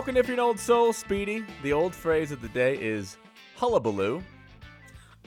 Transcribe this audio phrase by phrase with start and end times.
[0.00, 1.44] welcome to If You're an Old Soul, Speedy.
[1.62, 3.18] The old phrase of the day is
[3.56, 4.22] hullabaloo.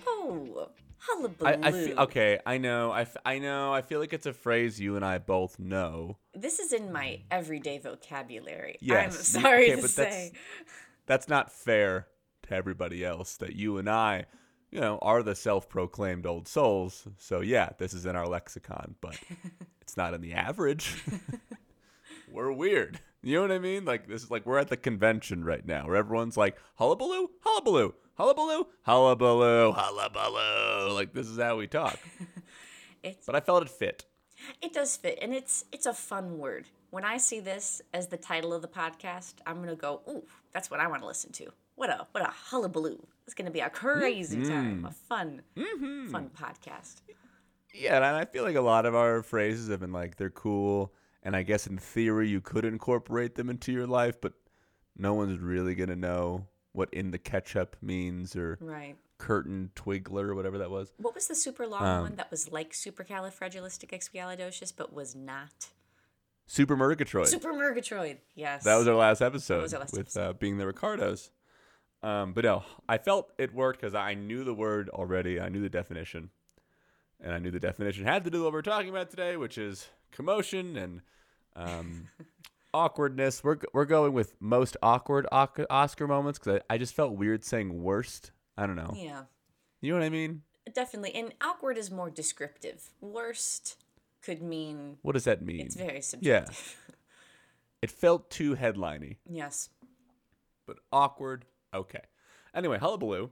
[0.08, 1.48] Oh, hullabaloo.
[1.64, 4.34] I, I feel, okay, I know, I, f- I know, I feel like it's a
[4.34, 6.18] phrase you and I both know.
[6.34, 8.78] This is in my everyday vocabulary.
[8.82, 10.04] Yes, I'm sorry okay, to but say.
[10.04, 10.32] that's-
[11.06, 12.08] That's not fair
[12.48, 14.26] to everybody else that you and I,
[14.72, 17.08] you know, are the self-proclaimed old souls.
[17.20, 19.20] So yeah, this is in our lexicon, but
[19.82, 20.96] it's not in the average.
[22.32, 23.00] we're weird.
[23.24, 23.86] You know what I mean?
[23.86, 27.94] Like this is like we're at the convention right now where everyone's like hullabaloo, hullabaloo,
[28.16, 30.94] hullabaloo, hullabaloo, hullabaloo.
[30.94, 31.98] Like this is how we talk.
[33.04, 34.06] It's But I felt it fit.
[34.62, 36.68] it does fit, and it's it's a fun word.
[36.90, 40.72] When I see this as the title of the podcast, I'm gonna go, ooh, that's
[40.72, 41.48] what I want to listen to.
[41.76, 43.06] What a what a hullabaloo!
[43.26, 44.52] It's gonna be a crazy Mm-hmm.
[44.54, 45.42] time, a fun,
[46.12, 47.02] fun podcast.
[47.74, 50.94] Yeah, and I feel like a lot of our phrases have been like they're cool,
[51.24, 54.34] and I guess in theory you could incorporate them into your life, but
[54.96, 58.96] no one's really gonna know what in the ketchup means or Right.
[59.18, 60.92] curtain twiggler or whatever that was.
[60.98, 65.70] What was the super long Um, one that was like supercalifragilisticexpialidocious but was not?
[66.46, 67.28] Super Murgatroyd.
[67.28, 68.20] Super Murgatroyd.
[68.36, 68.64] Yes.
[68.64, 70.30] That was our last episode was our last with episode.
[70.30, 71.32] Uh, being the Ricardos.
[72.02, 75.40] Um, but no, I felt it worked because I knew the word already.
[75.40, 76.32] I knew the definition,
[77.22, 79.58] and I knew the definition had to do with what we're talking about today, which
[79.58, 81.02] is commotion and
[81.56, 82.08] um,
[82.74, 83.44] awkwardness.
[83.44, 87.82] We're we're going with most awkward Oscar moments because I, I just felt weird saying
[87.84, 88.32] worst.
[88.58, 88.94] I don't know.
[88.96, 89.24] Yeah.
[89.82, 90.44] You know what I mean?
[90.74, 91.14] Definitely.
[91.16, 92.90] And awkward is more descriptive.
[93.02, 93.84] Worst
[94.22, 95.60] could mean What does that mean?
[95.62, 96.78] it's very subjective.
[96.88, 96.94] yeah,
[97.82, 99.18] it felt too headliney.
[99.30, 99.70] Yes.
[100.66, 101.46] but awkward.
[101.74, 102.00] Okay.
[102.56, 103.32] Anyway, hullabaloo,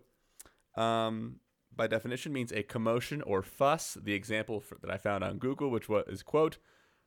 [0.75, 1.35] um,
[1.75, 3.97] by definition, means a commotion or fuss.
[4.01, 6.57] The example for, that I found on Google, which was is quote,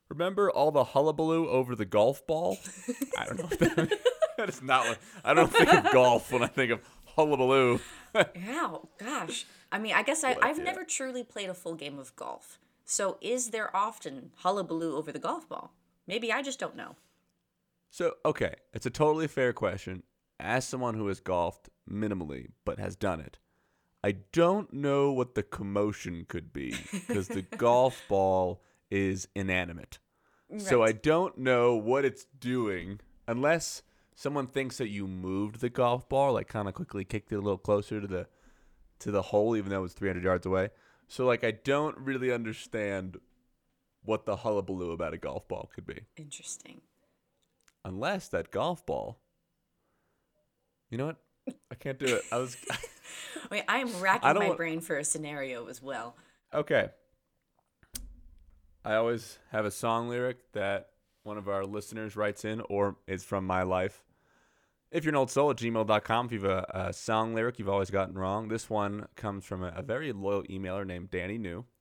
[0.09, 2.59] "Remember all the hullabaloo over the golf ball?"
[3.19, 3.49] I don't know.
[3.51, 3.99] If that,
[4.39, 6.81] that is not what I don't think of golf when I think of
[7.17, 7.81] hullabaloo.
[8.15, 8.69] Yeah.
[8.73, 9.45] Oh, gosh.
[9.73, 10.65] I mean, I guess I, I've yeah.
[10.65, 12.61] never truly played a full game of golf.
[12.85, 15.73] So is there often hullabaloo over the golf ball?
[16.07, 16.95] Maybe I just don't know.
[17.91, 20.05] so okay, it's a totally fair question.
[20.39, 23.39] As someone who has golfed minimally but has done it,
[24.05, 28.61] I don't know what the commotion could be because the golf ball
[28.91, 29.99] is inanimate.
[30.59, 33.83] So I don't know what it's doing unless
[34.15, 37.41] someone thinks that you moved the golf ball, like kind of quickly kicked it a
[37.41, 38.27] little closer to the
[39.01, 40.69] to the hole, even though it was 300 yards away.
[41.09, 43.17] So like I don't really understand
[44.05, 46.83] what the hullabaloo about a golf ball could be, Interesting.
[47.87, 49.19] unless that golf ball.
[50.91, 51.24] You know what?
[51.71, 52.23] I can't do it.
[52.31, 52.57] I was
[53.51, 56.17] Wait, I am racking I my brain for a scenario as well.
[56.53, 56.89] Okay.
[58.85, 60.91] I always have a song lyric that
[61.23, 64.03] one of our listeners writes in or is from my life.
[64.91, 67.69] If you're an old soul at gmail.com, if you have a, a song lyric you've
[67.69, 71.65] always gotten wrong, this one comes from a, a very loyal emailer named Danny New.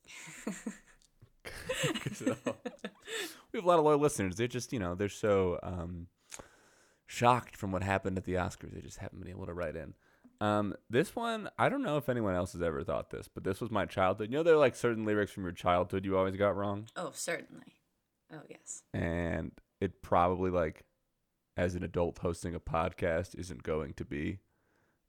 [2.22, 2.28] we
[3.54, 4.36] have a lot of loyal listeners.
[4.36, 6.08] They're just, you know, they're so um,
[7.14, 8.74] shocked from what happened at the Oscars.
[8.74, 9.94] They just haven't been able to write in.
[10.42, 13.62] Um, this one, I don't know if anyone else has ever thought this, but this
[13.62, 14.30] was my childhood.
[14.32, 17.12] You know, there are like certain lyrics from your childhood you always got wrong, Oh,
[17.14, 17.76] certainly.
[18.34, 18.82] Oh, yes.
[18.94, 20.86] and it probably like,
[21.56, 24.40] as an adult hosting a podcast, isn't going to be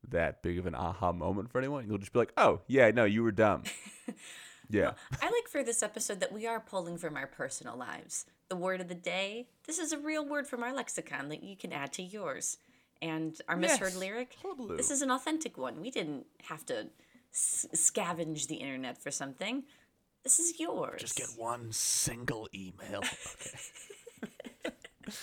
[0.07, 1.87] that big of an aha moment for anyone.
[1.87, 3.63] You'll just be like, "Oh, yeah, no, you were dumb."
[4.69, 8.25] yeah, I like for this episode that we are pulling from our personal lives.
[8.49, 11.55] The word of the day, this is a real word from our lexicon that you
[11.55, 12.57] can add to yours.
[13.01, 13.97] And our misheard Yes.
[13.97, 14.77] lyric, Hullabaloo.
[14.77, 15.81] this is an authentic one.
[15.81, 16.87] We didn't have to
[17.33, 19.63] s- scavenge the internet for something.
[20.23, 21.01] This is yours.
[21.01, 23.01] just get one single email.
[23.35, 25.13] Okay.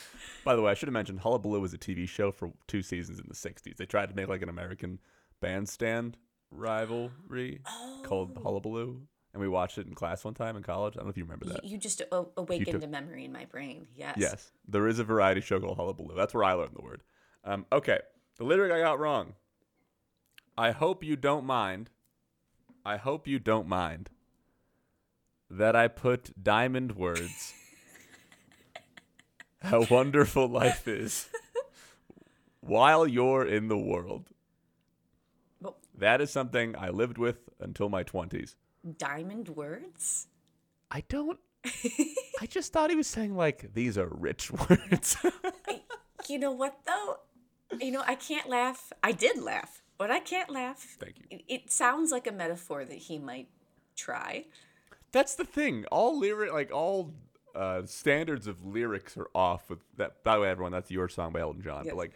[0.45, 3.19] By the way, I should have mentioned Hullabaloo was a TV show for two seasons
[3.19, 3.77] in the '60s.
[3.77, 5.01] They tried to make like an American
[5.41, 6.19] bandstand
[6.51, 8.01] rivalry oh.
[8.05, 9.03] called Hullabaloo,
[9.33, 10.95] and we watched it in class one time in college.
[10.95, 11.65] I don't know if you remember that.
[11.65, 13.87] You just a- awakened took- a memory in my brain.
[13.97, 14.17] Yes.
[14.19, 16.15] Yes, there is a variety show called Hullabaloo.
[16.17, 17.03] That's where I learned the word.
[17.45, 18.01] Um, okay,
[18.37, 19.35] the lyric I got wrong.
[20.57, 21.91] I hope you don't mind.
[22.85, 24.11] I hope you don't mind
[25.51, 27.55] that I put diamond words.
[29.63, 31.29] How wonderful life is
[32.61, 34.27] while you're in the world.
[35.97, 38.57] That is something I lived with until my 20s.
[38.99, 40.27] Diamond words?
[40.91, 41.39] I don't.
[42.41, 45.17] I just thought he was saying, like, these are rich words.
[46.29, 47.19] You know what though?
[47.81, 48.93] You know, I can't laugh.
[49.03, 50.97] I did laugh, but I can't laugh.
[51.01, 51.25] Thank you.
[51.31, 53.49] It, it sounds like a metaphor that he might
[53.97, 54.47] try.
[55.13, 55.85] That's the thing.
[55.91, 57.15] All lyric, like all
[57.55, 60.23] uh, standards of lyrics are off with that.
[60.25, 61.85] By the way, everyone, that's your song by Elton John.
[61.85, 61.93] Yes.
[61.93, 62.13] But like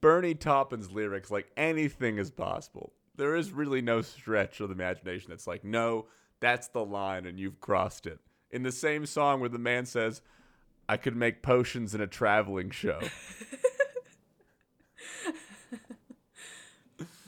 [0.00, 2.92] Bernie Taupin's lyrics, like anything is possible.
[3.16, 6.06] There is really no stretch of the imagination that's like, no,
[6.40, 8.18] that's the line and you've crossed it.
[8.50, 10.22] In the same song where the man says,
[10.88, 13.00] I could make potions in a traveling show.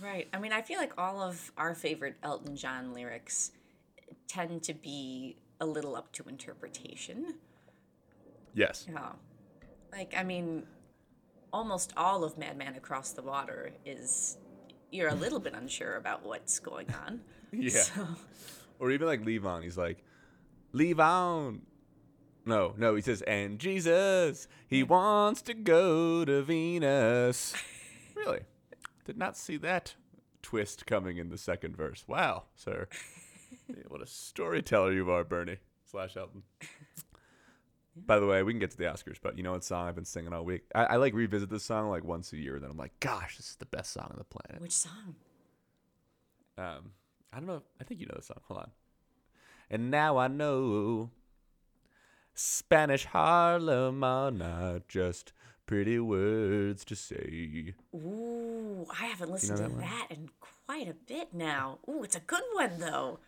[0.01, 0.29] Right.
[0.33, 3.51] I mean, I feel like all of our favorite Elton John lyrics
[4.29, 7.35] tend to be a little up to interpretation.
[8.55, 8.87] yes.
[8.91, 9.13] Yeah.
[9.93, 10.65] Like, I mean,
[11.53, 14.39] almost all of Madman Across the Water is
[14.91, 17.21] you're a little bit unsure about what's going on.
[17.51, 17.81] Yeah.
[17.81, 18.07] So,
[18.79, 19.63] Or even like Levon.
[19.63, 20.05] He's like,
[20.75, 21.61] Levon.
[22.45, 27.55] No, no, he says, and Jesus, he wants to go to Venus.
[28.15, 28.41] really?
[29.07, 29.95] Did not see that
[30.43, 32.05] twist coming in the second verse.
[32.07, 32.87] Wow, sir.
[33.89, 35.57] what a storyteller you are, Bernie
[35.91, 36.43] slash Elton.
[38.07, 39.95] By the way, we can get to the Oscars, but you know what song I've
[39.95, 40.63] been singing all week?
[40.75, 43.37] I, I like revisit this song like once a year, and then I'm like, gosh,
[43.37, 44.61] this is the best song on the planet.
[44.61, 45.15] which song?
[46.57, 46.93] Um,
[47.33, 47.63] I don't know.
[47.81, 48.41] I think you know the song.
[48.45, 48.71] Hold on.
[49.71, 51.11] And now I know
[52.35, 55.33] Spanish Harlem are not just
[55.67, 57.75] pretty words to say.
[57.95, 59.81] Ooh, I haven't listened that to one?
[59.81, 61.79] that in quite a bit now.
[61.89, 63.21] Ooh, it's a good one though.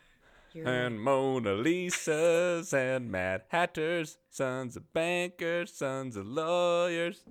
[0.53, 7.23] You're, And Mona Lisas and Mad Hatters, sons of bankers, sons of lawyers.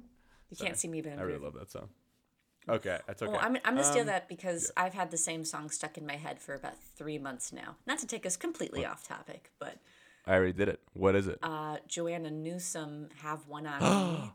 [0.49, 1.89] you can't see me, but I'm I really love that song.
[2.67, 3.31] Okay, that's okay.
[3.31, 6.05] Well, I'm, I'm gonna steal Um, that because I've had the same song stuck in
[6.05, 7.77] my head for about three months now.
[7.87, 9.77] Not to take us completely off topic, but
[10.27, 10.79] I already did it.
[10.93, 11.39] What is it?
[11.41, 13.81] uh, Joanna Newsom have one on
[14.13, 14.31] me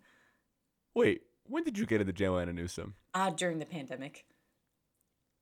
[0.95, 2.95] Wait, when did you get into Joanna Newsom?
[3.15, 4.25] uh, during the pandemic.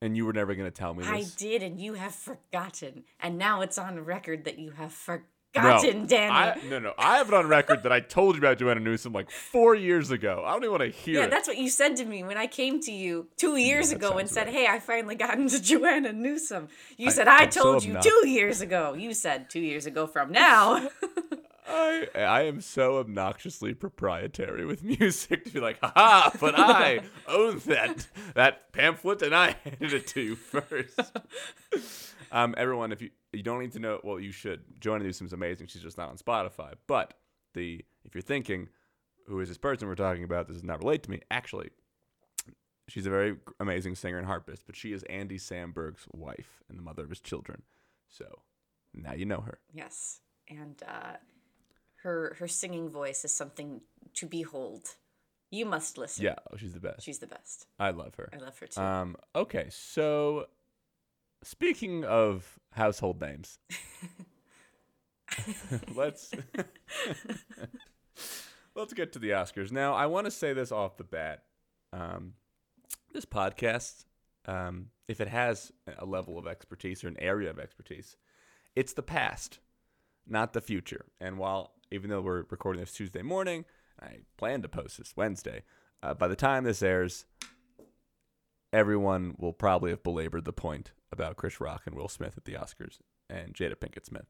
[0.03, 3.37] And you were never going to tell me I did, and you have forgotten, and
[3.37, 6.29] now it's on record that you have forgotten, Danny.
[6.29, 6.93] I, no, no.
[6.97, 10.11] I have it on record that I told you about Joanna Newsom like four years
[10.11, 10.43] ago.
[10.45, 11.31] I don't even want to hear yeah, it.
[11.31, 14.17] that's what you said to me when I came to you two years that ago
[14.17, 14.53] and said, right.
[14.53, 16.67] "Hey, I finally got into Joanna Newsom."
[16.97, 19.85] You I- said, "I so told you obnox- two years ago." You said two years
[19.85, 20.89] ago from now.
[21.67, 27.59] I, I am so obnoxiously proprietary with music to be like, haha, but I own
[27.65, 30.99] that that pamphlet and I handed it to you first.
[32.31, 34.61] um, everyone, if you you don't need to know, well, you should.
[34.79, 35.67] Joanna Newsom's amazing.
[35.67, 36.73] She's just not on Spotify.
[36.87, 37.13] But
[37.53, 38.69] the if you're thinking,
[39.27, 40.47] who is this person we're talking about?
[40.47, 41.21] This does not relate to me.
[41.31, 41.69] Actually,
[42.87, 46.83] she's a very amazing singer and harpist, but she is Andy Samberg's wife and the
[46.83, 47.63] mother of his children.
[48.09, 48.39] So
[48.93, 49.59] now you know her.
[49.73, 50.19] yes,
[50.49, 51.13] and uh,
[52.03, 53.81] her her singing voice is something
[54.15, 54.95] to behold.
[55.49, 56.25] You must listen.
[56.25, 57.03] Yeah, oh, she's the best.
[57.03, 57.67] she's the best.
[57.79, 58.29] I love her.
[58.33, 58.81] I love her too.
[58.81, 60.47] Um, okay, so
[61.43, 63.59] speaking of household names,
[65.95, 66.31] let's
[68.75, 69.71] let's get to the Oscars.
[69.71, 71.43] Now, I want to say this off the bat.
[71.91, 72.33] Um,
[73.13, 74.05] this podcast,
[74.47, 78.17] um, if it has a level of expertise or an area of expertise,
[78.75, 79.59] it's the past,
[80.27, 81.05] not the future.
[81.21, 83.65] And while, even though we're recording this Tuesday morning,
[84.01, 85.61] I plan to post this Wednesday.
[86.01, 87.25] Uh, by the time this airs,
[88.73, 92.53] everyone will probably have belabored the point about Chris Rock and Will Smith at the
[92.53, 92.97] Oscars
[93.29, 94.25] and Jada Pinkett Smith.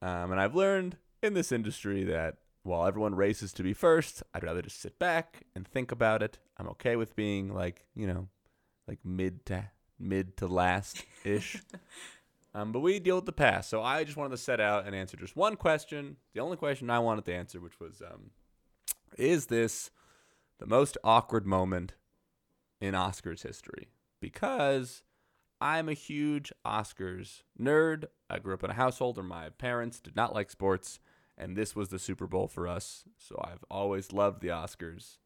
[0.00, 4.44] Um, and I've learned in this industry that while everyone races to be first, I'd
[4.44, 6.38] rather just sit back and think about it.
[6.56, 8.28] I'm okay with being like, you know,
[8.86, 11.62] like mid to mid to last ish.
[12.54, 13.68] um, but we deal with the past.
[13.68, 16.16] So I just wanted to set out and answer just one question.
[16.34, 18.30] The only question I wanted to answer, which was, um,
[19.16, 19.90] is this
[20.58, 21.94] the most awkward moment
[22.80, 23.88] in Oscars history?
[24.20, 25.02] Because
[25.60, 28.04] I'm a huge Oscars nerd.
[28.30, 31.00] I grew up in a household where my parents did not like sports,
[31.36, 33.04] and this was the Super Bowl for us.
[33.18, 35.18] So I've always loved the Oscars.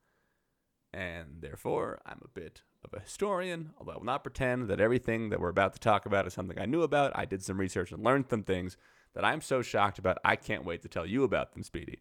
[0.93, 5.31] And therefore, I'm a bit of a historian, although I will not pretend that everything
[5.31, 7.13] that we're about to talk about is something I knew about.
[7.15, 8.77] I did some research and learned some things
[9.15, 12.01] that I'm so shocked about, I can't wait to tell you about them, Speedy,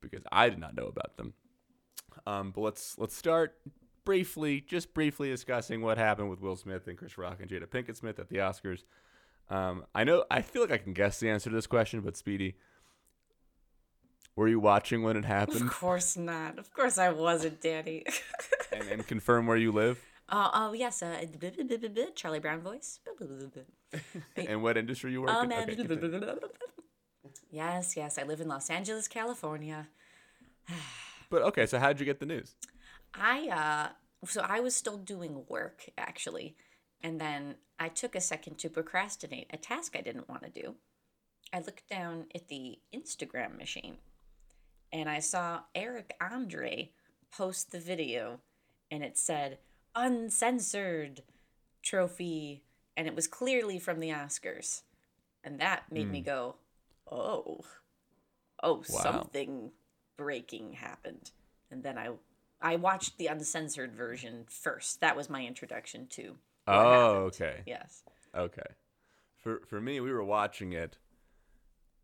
[0.00, 1.34] because I did not know about them.
[2.26, 3.56] Um, but let's let's start
[4.04, 7.96] briefly, just briefly discussing what happened with Will Smith and Chris Rock and Jada Pinkett
[7.96, 8.84] Smith at the Oscars.
[9.48, 12.16] Um, I know I feel like I can guess the answer to this question, but
[12.16, 12.56] Speedy,
[14.40, 15.60] were you watching when it happened?
[15.60, 16.58] of course not.
[16.58, 18.04] Of course I wasn't, Danny.
[18.72, 21.24] and, and confirm where you live Oh, oh yes, uh,
[22.14, 23.00] Charlie Brown voice.
[24.36, 25.52] and what industry you work Oh, in?
[25.52, 26.38] Okay,
[27.50, 29.88] yes, yes, I live in Los Angeles, California.
[31.30, 32.54] but okay, so how'd you get the news?
[33.12, 33.88] I uh
[34.26, 36.54] so I was still doing work actually,
[37.02, 40.76] and then I took a second to procrastinate a task I didn't want to do.
[41.52, 43.96] I looked down at the Instagram machine
[44.92, 46.90] and I saw Eric Andre
[47.32, 48.40] post the video
[48.90, 49.58] and it said
[49.94, 51.22] uncensored
[51.82, 52.62] trophy
[52.96, 54.82] and it was clearly from the Oscars.
[55.42, 56.26] And that made me hmm.
[56.26, 56.56] go,
[57.10, 57.64] "Oh.
[58.62, 58.82] Oh, Wow.
[58.82, 59.72] something
[60.18, 61.30] breaking happened."
[61.70, 62.10] And then I
[62.60, 65.00] I watched the uncensored version first.
[65.00, 67.62] That was my introduction to Oh, okay.
[67.66, 68.02] Yes.
[68.34, 68.62] Okay.
[69.38, 70.98] For for me, we were watching it,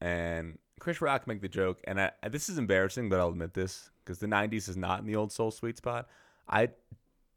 [0.01, 3.91] and Chris Rock make the joke, and I, this is embarrassing, but I'll admit this
[4.05, 6.09] because the '90s is not in the old soul sweet spot.
[6.49, 6.69] I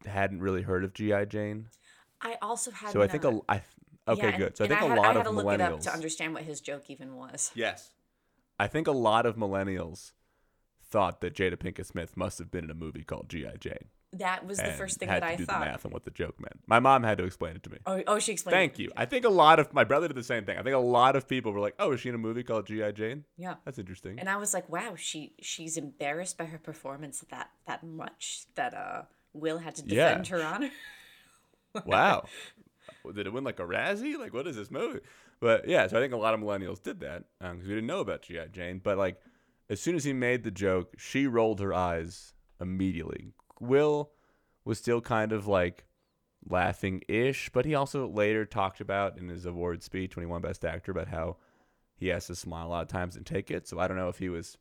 [0.06, 1.68] hadn't really heard of GI Jane,
[2.22, 3.62] I also had so I think a I
[4.08, 4.58] okay Yeah, good.
[4.58, 5.84] So I and think a had, lot I had of to look it up millennials.
[5.84, 7.52] to understand what his joke even was.
[7.56, 7.92] yes,
[8.60, 10.12] I think a lot of millennials
[10.84, 13.86] thought that Jada Pinkett Smith must have been in a movie called GI Jane.
[14.14, 15.60] That was the first thing that I do thought.
[15.60, 16.60] the math on what the joke meant.
[16.66, 17.78] My mom had to explain it to me.
[17.86, 18.54] Oh, oh, she explained.
[18.56, 18.92] Thank you.
[18.98, 20.58] I think a lot of my brother did the same thing.
[20.58, 22.66] I think a lot of people were like, "Oh, is she in a movie called
[22.66, 23.56] GI Jane?" Yeah.
[23.66, 24.18] That's interesting.
[24.20, 28.74] And I was like, wow, she she's embarrassed by her performance that that much that
[28.74, 30.10] uh Will had to Yeah.
[30.10, 30.72] defend her honor.
[31.86, 32.26] wow.
[33.14, 34.18] Did it win like a Razzie?
[34.18, 35.02] Like, what is this movie?
[35.40, 38.00] But yeah, so I think a lot of millennials did that because we didn't know
[38.00, 38.48] about G.I.
[38.48, 38.82] Jane.
[38.84, 39.22] But like,
[39.70, 43.34] as soon as he made the joke, she rolled her eyes immediately.
[43.60, 44.12] Will
[44.66, 45.86] was still kind of like
[46.48, 50.42] laughing ish, but he also later talked about in his award speech when he won
[50.42, 51.38] Best Actor about how
[51.96, 53.68] he has to smile a lot of times and take it.
[53.68, 54.58] So I don't know if he was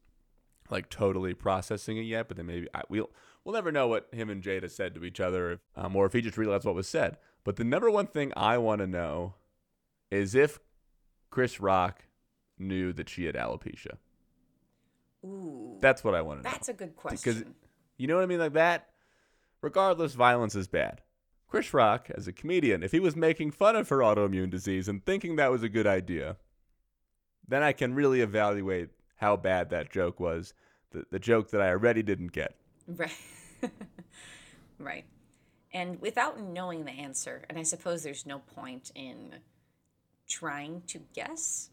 [0.71, 3.11] like totally processing it yet, but then maybe I, we'll
[3.45, 6.21] we'll never know what him and Jada said to each other, um, or if he
[6.21, 7.17] just realized what was said.
[7.45, 9.35] But the number one thing I want to know
[10.11, 10.59] is if
[11.31, 12.05] Chris Rock
[12.59, 13.97] knew that she had alopecia.
[15.25, 16.51] Ooh, That's what I want to know.
[16.53, 17.55] that's a good Because question.
[17.99, 18.39] You know what I mean?
[18.39, 18.89] Like that,
[19.61, 21.03] regardless, violence is bad.
[21.49, 25.05] Chris Rock, as a comedian, if he was making fun of her autoimmune disease and
[25.05, 26.37] thinking that was a good idea,
[27.47, 30.55] then I can really evaluate how bad that joke was.
[30.91, 32.55] The, the joke that I already didn't get.
[32.87, 33.13] Right.
[34.79, 35.05] right.
[35.73, 39.35] And without knowing the answer, and I suppose there's no point in
[40.29, 41.71] trying to guess,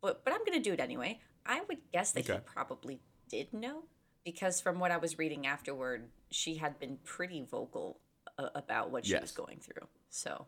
[0.00, 1.20] but but I'm going to do it anyway.
[1.46, 3.84] I would guess that he probably did know
[4.28, 7.98] because from what I was reading afterward, she had been pretty vocal
[8.38, 9.88] uh, about what she was going through.
[10.10, 10.44] So,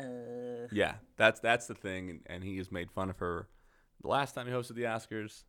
[0.00, 3.48] uh, Yeah, that's that's the thing, and, he has made fun of her
[4.00, 5.42] the last time he hosted the Oscars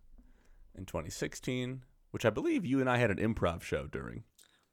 [0.77, 4.23] in 2016, which I believe you and I had an improv show during.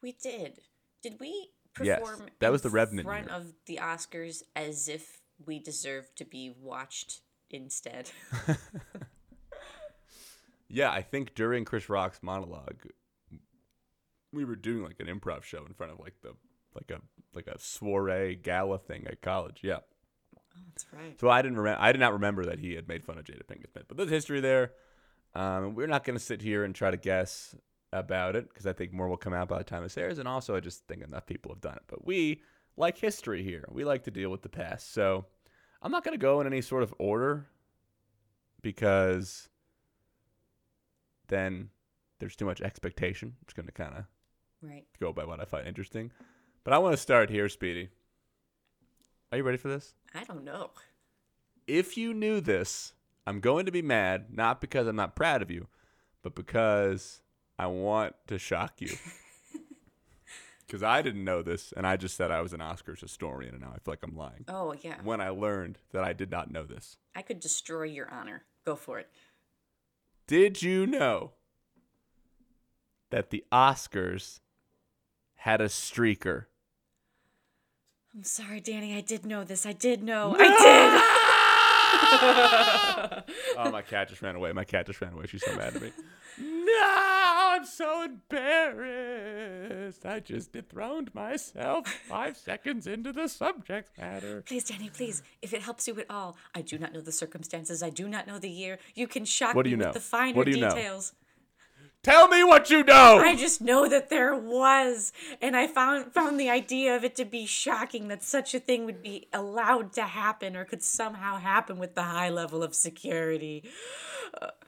[0.03, 0.59] we did.
[1.05, 2.19] Did we perform?
[2.19, 3.37] Yes, that was the Revenant front year.
[3.37, 8.11] of the Oscars as if we deserved to be watched instead?
[10.71, 12.87] Yeah, I think during Chris Rock's monologue,
[14.33, 16.35] we were doing like an improv show in front of like the
[16.75, 17.01] like a
[17.35, 19.61] like a soiree gala thing at college.
[19.63, 19.79] Yeah.
[20.69, 21.19] That's right.
[21.21, 21.81] So I didn't remember.
[21.81, 23.85] I did not remember that he had made fun of Jada Pinkett Smith.
[23.89, 24.73] But there's history there.
[25.35, 27.55] Um, we're not going to sit here and try to guess
[27.93, 30.19] about it because I think more will come out by the time this airs.
[30.19, 31.83] And also, I just think enough people have done it.
[31.87, 32.43] But we
[32.77, 33.65] like history here.
[33.71, 34.93] We like to deal with the past.
[34.93, 35.27] So
[35.83, 37.47] I'm not going to go in any sort of order
[38.63, 39.49] because
[41.31, 41.71] then
[42.19, 43.29] there's too much expectation.
[43.41, 44.05] I'm just going to kind of
[44.63, 44.85] Right.
[45.01, 46.13] go by what I find interesting.
[46.65, 47.89] But I want to start here, Speedy.
[49.33, 49.95] Are you ready for this?
[50.15, 50.71] I don't know.
[51.67, 52.93] if you knew this,
[53.27, 55.69] I'm going to be mad, not because I'm not proud of you,
[56.23, 57.23] but because
[57.59, 58.91] I want to shock you.
[60.67, 63.61] Because I didn't know this, and I just said I was an Oscars historian, and
[63.63, 64.45] now I feel like I'm lying.
[64.47, 64.95] Oh, yeah.
[65.03, 66.97] When I learned that I did not know this.
[67.13, 68.45] I could destroy your honor.
[68.65, 69.09] Go for it.
[70.31, 71.33] Did you know
[73.11, 74.39] that the Oscars
[75.35, 76.45] had a streaker?
[78.15, 78.97] I'm sorry, Danny.
[78.97, 79.67] I did know this.
[79.67, 80.37] I did know.
[80.39, 80.47] I
[83.25, 83.25] did.
[83.59, 84.53] oh, my cat just ran away.
[84.53, 85.27] My cat just ran away.
[85.27, 85.91] She's so mad at me.
[86.39, 89.00] No, I'm so embarrassed.
[90.05, 94.43] I just dethroned myself five seconds into the subject matter.
[94.47, 95.23] Please, Danny, please.
[95.43, 97.83] If it helps you at all, I do not know the circumstances.
[97.83, 98.79] I do not know the year.
[98.95, 99.87] You can shock What do me know?
[99.87, 100.71] with the finer What do you know?
[100.75, 101.13] details.
[102.03, 103.19] Tell me what you know.
[103.19, 107.27] I just know that there was, and I found found the idea of it to
[107.27, 111.79] be shocking that such a thing would be allowed to happen or could somehow happen
[111.79, 113.69] with the high level of security.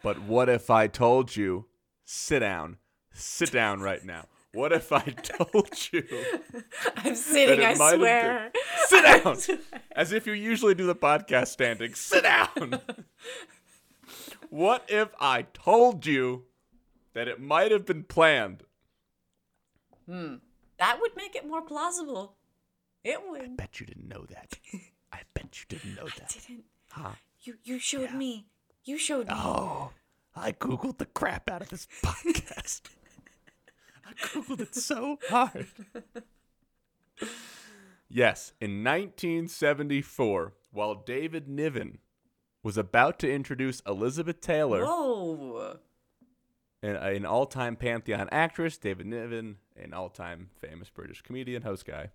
[0.02, 1.64] But what if I told you?
[2.04, 2.76] Sit down.
[3.14, 4.26] Sit down right now.
[4.54, 6.04] What if I told you
[6.96, 8.50] I'm sitting, I swear.
[8.52, 9.60] been- Sit down.
[9.96, 11.94] As if you usually do the podcast standing.
[11.94, 12.80] Sit down.
[14.50, 16.44] what if I told you
[17.14, 18.64] that it might have been planned?
[20.06, 20.36] Hmm.
[20.78, 22.34] That would make it more plausible.
[23.04, 23.42] It would.
[23.42, 24.58] I bet you didn't know that.
[25.12, 26.36] I bet you didn't know that.
[26.36, 27.10] I Didn't Huh?
[27.42, 27.54] you?
[27.64, 28.46] You showed me
[28.84, 29.34] You showed me.
[29.36, 29.90] Oh,
[30.36, 32.82] I googled the crap out of this podcast.
[34.04, 35.66] I googled it so hard.
[38.08, 41.98] yes, in 1974, while David Niven
[42.62, 45.78] was about to introduce Elizabeth Taylor, Whoa.
[46.82, 52.10] an, an all-time pantheon actress, David Niven, an all-time famous British comedian, host guy,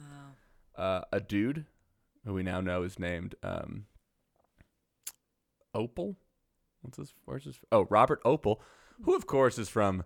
[0.00, 0.80] Oh.
[0.82, 1.66] uh, a dude
[2.24, 3.86] who we now know is named um,
[5.74, 6.16] Opel.
[6.82, 7.14] What's his?
[7.24, 7.58] Where's his?
[7.72, 8.58] Oh, Robert Opel,
[9.02, 10.04] who of course is from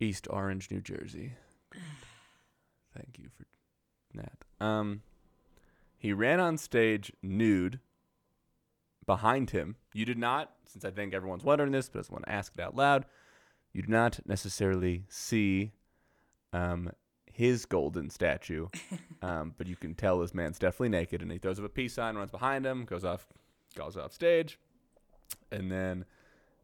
[0.00, 1.32] East Orange, New Jersey.
[2.94, 3.44] Thank you for
[4.14, 4.64] that.
[4.64, 5.02] Um,
[5.98, 7.80] he ran on stage nude.
[9.06, 12.24] Behind him, you did not, since I think everyone's wondering this, but I just want
[12.24, 13.04] to ask it out loud.
[13.72, 15.70] You do not necessarily see
[16.52, 16.90] um,
[17.32, 18.66] his golden statue,
[19.22, 21.22] um, but you can tell this man's definitely naked.
[21.22, 23.26] And he throws up a peace sign, runs behind him, goes off,
[23.76, 24.58] goes off stage,
[25.52, 26.04] and then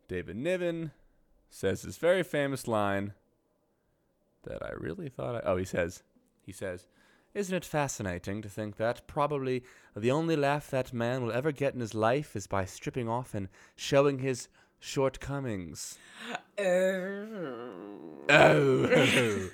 [0.09, 0.91] David Niven
[1.49, 3.13] says this very famous line
[4.45, 5.37] that I really thought.
[5.37, 6.03] I, oh, he says,
[6.45, 6.87] he says,
[7.35, 9.63] "Isn't it fascinating to think that probably
[9.97, 13.35] the only laugh that man will ever get in his life is by stripping off
[13.35, 15.99] and showing his shortcomings."
[16.59, 17.69] Oh.
[18.29, 18.87] Oh,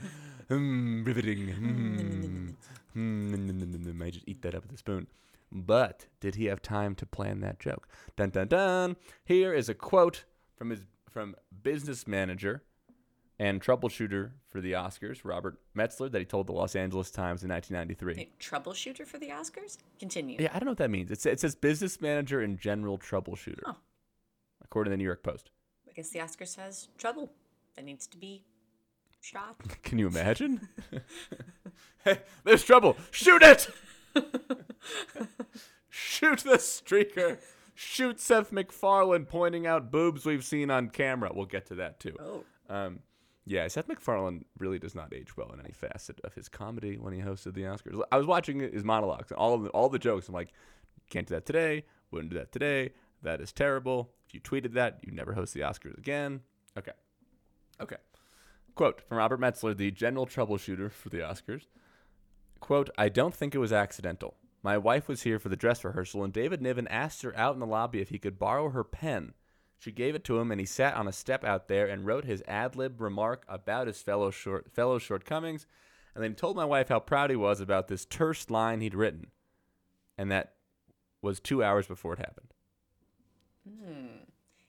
[0.50, 1.46] mm, riveting.
[1.48, 2.54] Mm.
[2.96, 5.06] Mm, I just eat that up with a spoon.
[5.50, 7.88] But did he have time to plan that joke?
[8.16, 8.96] Dun dun dun.
[9.24, 10.24] Here is a quote
[10.56, 12.62] from his from business manager
[13.38, 17.50] and troubleshooter for the Oscars, Robert Metzler, that he told the Los Angeles Times in
[17.50, 18.14] 1993.
[18.16, 19.78] Hey, troubleshooter for the Oscars?
[20.00, 20.36] Continue.
[20.40, 21.10] Yeah, I don't know what that means.
[21.10, 23.76] It, sa- it says business manager and general troubleshooter, Oh.
[24.62, 25.50] according to the New York Post.
[25.88, 27.30] I guess the Oscars has trouble
[27.76, 28.42] that needs to be
[29.20, 29.56] shot.
[29.82, 30.68] Can you imagine?
[32.04, 32.96] hey, there's trouble.
[33.12, 33.68] Shoot it!
[35.90, 37.38] Shoot the streaker.
[37.74, 41.30] Shoot Seth MacFarlane pointing out boobs we've seen on camera.
[41.32, 42.16] We'll get to that too.
[42.20, 42.44] Oh.
[42.68, 43.00] Um,
[43.48, 47.14] yeah, Seth MacFarlane really does not age well in any facet of his comedy when
[47.14, 48.00] he hosted the Oscars.
[48.12, 50.28] I was watching his monologues and all of the, all the jokes.
[50.28, 50.52] I'm like,
[51.08, 51.84] can't do that today.
[52.10, 52.90] Wouldn't do that today.
[53.22, 54.10] That is terrible.
[54.28, 56.40] If you tweeted that, you never host the Oscars again.
[56.76, 56.92] Okay.
[57.80, 57.96] Okay.
[58.74, 61.62] Quote from Robert Metzler, the general troubleshooter for the Oscars.
[62.60, 64.34] Quote, I don't think it was accidental.
[64.62, 67.60] My wife was here for the dress rehearsal, and David Niven asked her out in
[67.60, 69.32] the lobby if he could borrow her pen.
[69.78, 72.24] She gave it to him, and he sat on a step out there and wrote
[72.24, 75.66] his ad lib remark about his fellow short fellow shortcomings,
[76.14, 79.28] and then told my wife how proud he was about this terse line he'd written,
[80.16, 80.54] and that
[81.22, 82.52] was two hours before it happened.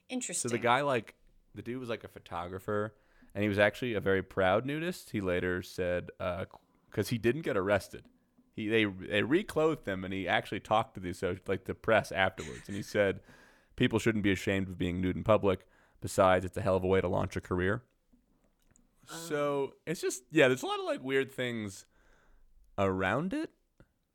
[0.08, 0.48] Interesting.
[0.48, 1.14] So the guy, like,
[1.54, 2.94] the dude was like a photographer,
[3.34, 5.10] and he was actually a very proud nudist.
[5.10, 6.44] He later said, uh,
[6.88, 8.04] because he didn't get arrested,
[8.52, 12.62] he they they reclothed him, and he actually talked to the like the press afterwards,
[12.66, 13.20] and he said,
[13.80, 15.66] people shouldn't be ashamed of being nude in public.
[16.02, 17.82] Besides, it's a hell of a way to launch a career.
[19.06, 19.70] So um.
[19.86, 21.86] it's just yeah, there's a lot of like weird things
[22.78, 23.50] around it.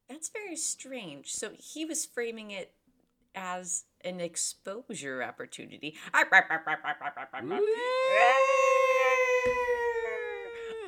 [0.07, 1.33] That's very strange.
[1.33, 2.73] So he was framing it
[3.33, 5.95] as an exposure opportunity.
[6.13, 6.23] Ah,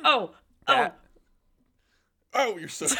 [0.04, 0.30] oh,
[0.68, 0.90] oh,
[2.32, 2.86] Oh, you're so.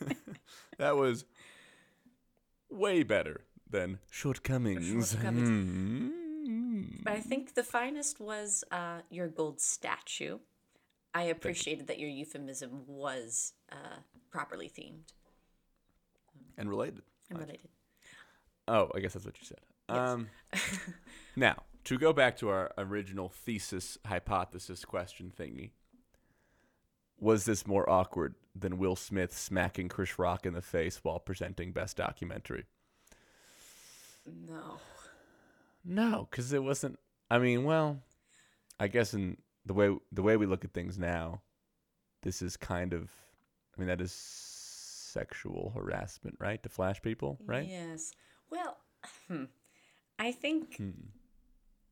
[0.78, 1.26] that was
[2.70, 3.42] way better
[3.72, 5.10] than shortcomings.
[5.12, 6.12] Shortcomings.
[6.46, 6.86] Hmm.
[7.04, 10.38] but I think the finest was uh, your gold statue.
[11.14, 13.98] I appreciated that your euphemism was uh,
[14.30, 15.12] properly themed
[16.56, 17.02] And related.
[17.28, 17.68] and related.
[18.68, 19.60] Oh, I guess that's what you said.
[19.88, 20.28] Um,
[21.36, 25.70] now, to go back to our original thesis, hypothesis, question thingy.
[27.18, 31.72] Was this more awkward than Will Smith smacking Chris Rock in the face while presenting
[31.72, 32.64] Best Documentary?
[34.26, 34.78] No.
[35.84, 36.98] No, because it wasn't.
[37.30, 37.98] I mean, well,
[38.78, 41.42] I guess in the way the way we look at things now,
[42.22, 43.10] this is kind of.
[43.76, 46.62] I mean, that is sexual harassment, right?
[46.62, 47.66] To flash people, right?
[47.66, 48.12] Yes.
[48.50, 48.78] Well,
[49.28, 49.44] hmm.
[50.18, 50.90] I think Hmm.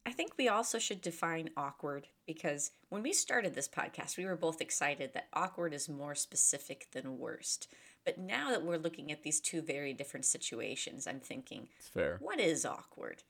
[0.07, 4.37] I think we also should define awkward because when we started this podcast, we were
[4.37, 7.69] both excited that awkward is more specific than worst.
[8.05, 12.17] But now that we're looking at these two very different situations, I'm thinking, It's fair.
[12.21, 13.23] what is awkward?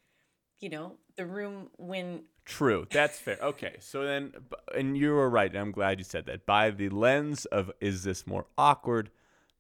[0.61, 2.87] You know, the room when True.
[2.91, 3.39] That's fair.
[3.41, 3.77] Okay.
[3.81, 4.33] So then,
[4.77, 5.51] and you were right.
[5.51, 6.47] And I'm glad you said that.
[6.47, 9.11] By the lens of is this more awkward?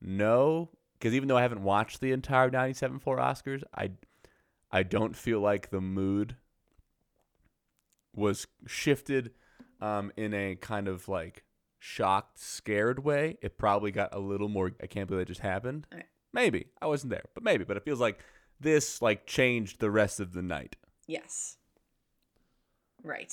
[0.00, 3.92] No, because even though I haven't watched the entire 97.4 Oscars, I,
[4.70, 6.36] I don't feel like the mood
[8.14, 9.32] was shifted
[9.80, 11.44] um, in a kind of like
[11.80, 13.38] shocked, scared way.
[13.42, 14.70] It probably got a little more.
[14.80, 15.88] I can't believe that just happened.
[15.92, 16.06] Right.
[16.32, 17.64] Maybe I wasn't there, but maybe.
[17.64, 18.20] But it feels like
[18.60, 20.76] this like changed the rest of the night.
[21.08, 21.56] Yes.
[23.02, 23.32] Right.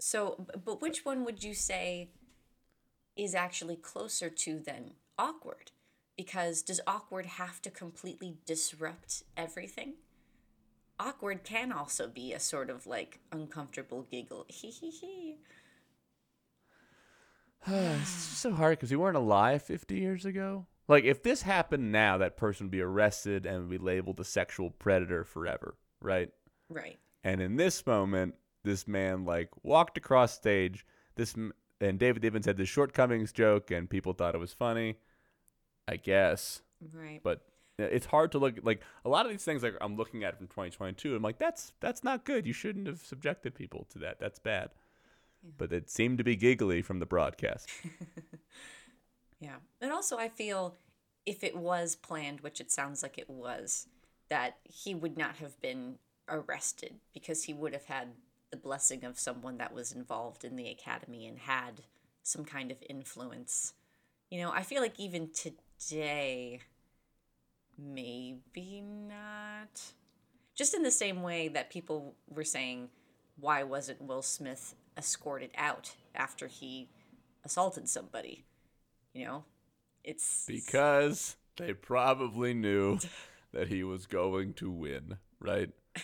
[0.00, 2.10] So, but which one would you say
[3.16, 5.70] is actually closer to than awkward?
[6.16, 9.94] Because does awkward have to completely disrupt everything?
[10.98, 14.46] Awkward can also be a sort of like uncomfortable giggle.
[14.48, 15.36] Hee hee hee.
[18.00, 20.66] it's so hard because we weren't alive 50 years ago.
[20.88, 24.24] Like, if this happened now, that person would be arrested and would be labeled a
[24.24, 26.30] sexual predator forever, right?
[26.68, 26.98] Right.
[27.24, 30.86] And in this moment, this man like walked across stage.
[31.16, 34.96] This m- and David Evans had this shortcomings joke, and people thought it was funny.
[35.88, 37.20] I guess, Right.
[37.22, 37.42] but
[37.78, 39.62] it's hard to look like a lot of these things.
[39.62, 42.46] Like I'm looking at from 2022, I'm like, that's that's not good.
[42.46, 44.18] You shouldn't have subjected people to that.
[44.18, 44.70] That's bad.
[45.58, 47.68] But it seemed to be giggly from the broadcast.
[49.40, 49.56] Yeah.
[49.80, 50.76] And also, I feel
[51.24, 53.88] if it was planned, which it sounds like it was,
[54.28, 58.08] that he would not have been arrested because he would have had
[58.50, 61.82] the blessing of someone that was involved in the academy and had
[62.22, 63.74] some kind of influence.
[64.30, 66.60] You know, I feel like even today,
[67.78, 69.92] maybe not.
[70.54, 72.88] Just in the same way that people were saying,
[73.38, 76.88] why wasn't Will Smith escorted out after he
[77.44, 78.44] assaulted somebody?
[79.12, 79.44] You know,
[80.04, 82.98] it's because they probably knew
[83.52, 85.70] that he was going to win, right?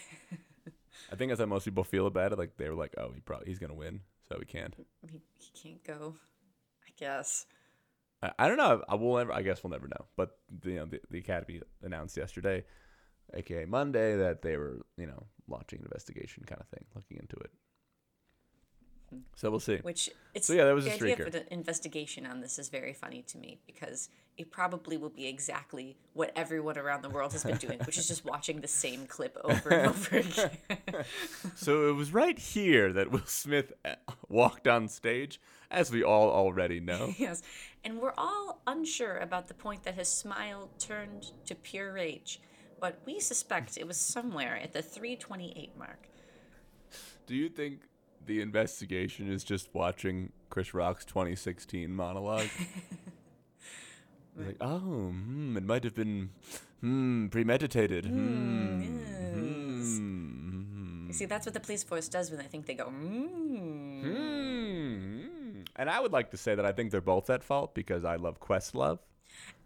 [1.13, 2.39] I think that's how most people feel about it.
[2.39, 4.75] Like they were like, "Oh, he probably he's gonna win, so he can't."
[5.09, 6.17] he, he can't go.
[6.87, 7.47] I guess.
[8.23, 8.83] I, I don't know.
[8.89, 9.33] I will never.
[9.33, 10.07] I guess we'll never know.
[10.17, 12.65] But you know, the, the academy announced yesterday,
[13.35, 17.37] aka Monday, that they were you know launching an investigation kind of thing, looking into
[17.37, 17.51] it.
[19.35, 19.77] So we'll see.
[19.79, 22.69] Which it's So, yeah, that was the a idea of an investigation on this is
[22.69, 27.33] very funny to me because it probably will be exactly what everyone around the world
[27.33, 30.51] has been doing, which is just watching the same clip over and over again.
[31.55, 33.95] So it was right here that Will Smith uh,
[34.29, 37.15] walked on stage, as we all already know.
[37.19, 37.43] yes,
[37.85, 42.41] and we're all unsure about the point that his smile turned to pure rage,
[42.81, 46.09] but we suspect it was somewhere at the 328 mark.
[47.27, 47.81] Do you think
[48.27, 52.49] the investigation is just watching Chris Rock's 2016 monologue?
[54.37, 56.31] like, oh, hmm, it might have been
[56.81, 58.07] hmm, premeditated.
[58.07, 58.83] Hmm.
[58.83, 59.99] yes.
[59.99, 61.07] Hmm.
[61.09, 64.03] You see, that's what the police force does when they think they go, mm.
[64.03, 65.63] Hmm.
[65.77, 68.17] And I would like to say that I think they're both at fault because I
[68.17, 68.99] love Questlove.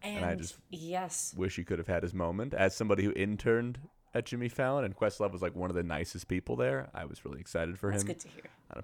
[0.02, 2.54] And, I just- yes, Wish he could have had his moment.
[2.54, 3.78] As somebody who interned
[4.16, 7.24] at Jimmy Fallon, and Questlove was like one of the nicest people there, I was
[7.24, 8.08] really excited for that's him.
[8.08, 8.44] good to hear.
[8.70, 8.82] a,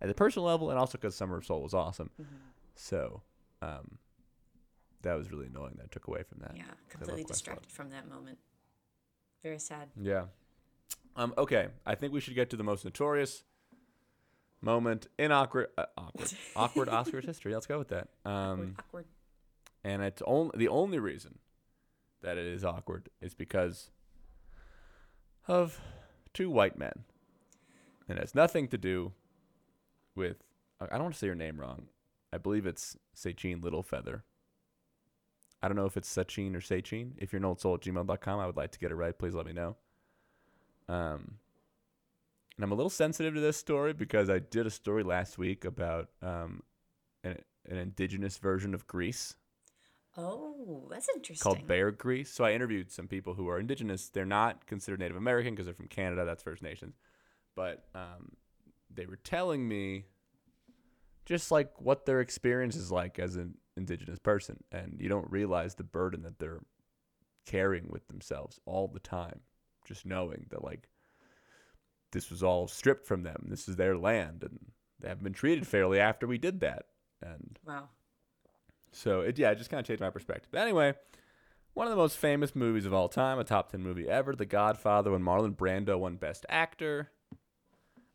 [0.00, 2.10] at the personal level, and also because Summer of Soul was awesome.
[2.20, 2.34] Mm-hmm.
[2.74, 3.22] So,
[3.60, 3.98] um,
[5.02, 5.74] that was really annoying.
[5.76, 6.52] That I took away from that.
[6.56, 7.28] Yeah, completely Questlove.
[7.28, 8.38] distracted from that moment.
[9.42, 9.88] Very sad.
[10.00, 10.24] Yeah.
[11.16, 11.34] Um.
[11.36, 11.68] Okay.
[11.86, 13.44] I think we should get to the most notorious
[14.62, 17.52] moment in awkward, uh, awkward, awkward Oscars history.
[17.52, 18.08] Let's go with that.
[18.24, 18.76] Um.
[18.78, 19.04] Awkward.
[19.84, 21.38] And it's only the only reason
[22.22, 23.90] that it is awkward is because
[25.46, 25.80] of
[26.34, 27.04] two white men.
[28.08, 29.12] And it has nothing to do
[30.14, 30.36] with
[30.80, 31.86] I don't want to say your name wrong.
[32.32, 34.22] I believe it's Sacheen Littlefeather.
[35.62, 37.12] I don't know if it's Sachin or Sachin.
[37.18, 39.16] If you're an old soul at gmail.com, I would like to get it right.
[39.16, 39.76] Please let me know.
[40.88, 41.36] Um,
[42.56, 45.64] and I'm a little sensitive to this story because I did a story last week
[45.64, 46.62] about um,
[47.22, 49.36] an, an indigenous version of Grease
[50.16, 51.42] Oh, that's interesting.
[51.42, 52.30] called Bear Grease.
[52.30, 54.08] So I interviewed some people who are indigenous.
[54.08, 56.24] They're not considered Native American because they're from Canada.
[56.24, 56.96] That's First Nations.
[57.54, 58.32] But um,
[58.92, 60.04] they were telling me
[61.24, 64.62] just like what their experience is like as an indigenous person.
[64.70, 66.60] And you don't realize the burden that they're
[67.46, 69.40] carrying with themselves all the time.
[69.86, 70.88] Just knowing that, like,
[72.12, 73.46] this was all stripped from them.
[73.48, 74.44] This is their land.
[74.44, 74.58] And
[75.00, 76.86] they haven't been treated fairly after we did that.
[77.20, 77.88] And Wow.
[78.92, 80.48] So it yeah, it just kind of changed my perspective.
[80.52, 80.94] But anyway,
[81.74, 84.46] one of the most famous movies of all time, a top ten movie ever, The
[84.46, 87.10] Godfather, when Marlon Brando won Best Actor.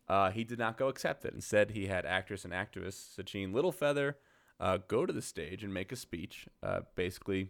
[0.08, 1.34] Uh, he did not go accept it.
[1.34, 4.14] Instead, he had actress and activist Sacheen Littlefeather
[4.60, 7.50] uh, go to the stage and make a speech, uh, basically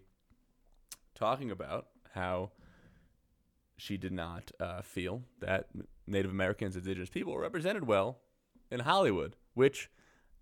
[1.14, 2.52] talking about how
[3.78, 5.68] she did not uh, feel that
[6.08, 8.20] Native Americans, indigenous people were represented well
[8.72, 9.92] in Hollywood, which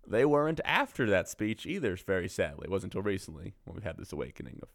[0.08, 2.64] they weren't after that speech either, very sadly.
[2.64, 4.68] It wasn't until recently when we had this awakening of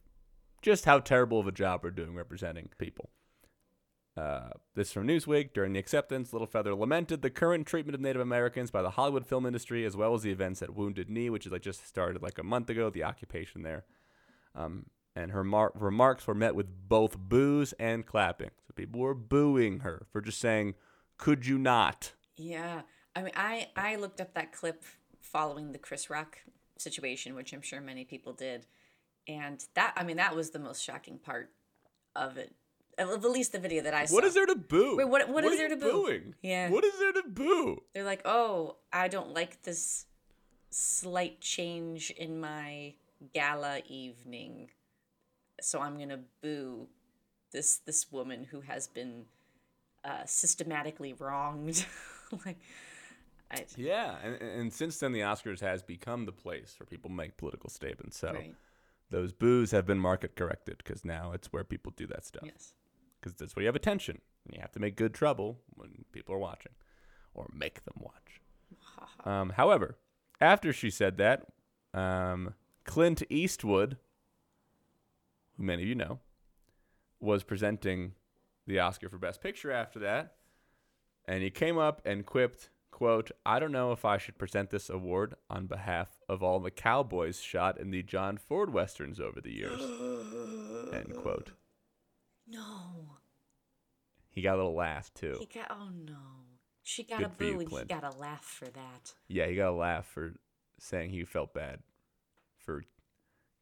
[0.61, 3.09] just how terrible of a job we're doing representing people.
[4.17, 5.53] Uh, this from Newsweek.
[5.53, 9.25] During the acceptance, Little Feather lamented the current treatment of Native Americans by the Hollywood
[9.25, 12.21] film industry, as well as the events at Wounded Knee, which is like just started
[12.21, 12.89] like a month ago.
[12.89, 13.85] The occupation there.
[14.53, 18.51] Um, and her mar- remarks were met with both boos and clapping.
[18.67, 20.75] So people were booing her for just saying,
[21.17, 22.81] "Could you not?" Yeah.
[23.15, 24.83] I mean, I I looked up that clip
[25.21, 26.39] following the Chris Rock
[26.77, 28.65] situation, which I'm sure many people did,
[29.27, 31.51] and that I mean that was the most shocking part
[32.15, 32.53] of it,
[32.97, 34.15] at least the video that I saw.
[34.15, 34.97] What is there to boo?
[34.97, 35.91] Wait, what- what what is there to boo?
[35.91, 36.35] booing?
[36.41, 36.69] Yeah.
[36.69, 37.83] What is there to boo?
[37.93, 40.05] They're like, oh, I don't like this
[40.69, 42.95] slight change in my
[43.33, 44.69] gala evening,
[45.61, 46.87] so I'm gonna boo
[47.51, 49.25] this this woman who has been
[50.03, 51.85] uh, systematically wronged.
[52.45, 52.57] like,
[53.51, 57.37] I, Yeah, and, and since then the Oscars has become the place where people make
[57.37, 58.17] political statements.
[58.17, 58.55] So right.
[59.09, 62.43] those boos have been market corrected because now it's where people do that stuff.
[62.45, 62.73] Yes.
[63.19, 64.19] Because that's where you have attention.
[64.45, 66.71] And you have to make good trouble when people are watching,
[67.33, 68.41] or make them watch.
[69.25, 69.97] Um, however,
[70.39, 71.47] after she said that,
[71.93, 72.53] um,
[72.85, 73.97] Clint Eastwood,
[75.57, 76.19] who many of you know,
[77.19, 78.13] was presenting
[78.67, 80.35] the Oscar for Best Picture after that,
[81.25, 82.69] and he came up and quipped,
[83.01, 86.69] "quote I don't know if I should present this award on behalf of all the
[86.69, 89.81] cowboys shot in the John Ford westerns over the years."
[90.93, 91.53] End quote.
[92.47, 93.17] No.
[94.29, 95.35] He got a little laugh too.
[95.39, 95.65] He got.
[95.71, 96.19] Oh no.
[96.83, 99.13] She got Good a for you, boo, and he got a laugh for that.
[99.27, 100.35] Yeah, he got a laugh for
[100.79, 101.79] saying he felt bad
[102.59, 102.83] for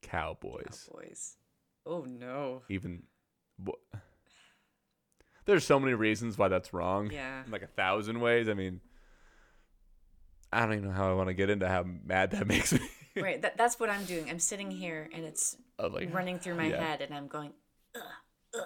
[0.02, 0.89] cowboys.
[0.91, 1.38] Boys.
[1.86, 2.63] Oh no.
[2.67, 3.04] Even
[3.65, 3.95] wh-
[5.45, 7.10] there's so many reasons why that's wrong.
[7.10, 7.43] Yeah.
[7.49, 8.49] like a thousand ways.
[8.49, 8.82] I mean,
[10.52, 12.80] I don't even know how I want to get into how mad that makes me.
[13.16, 13.42] right.
[13.42, 14.30] That, that's what I'm doing.
[14.30, 16.84] I'm sitting here, and it's I'm like running through my yeah.
[16.84, 17.52] head, and I'm going.
[17.96, 18.62] Ugh,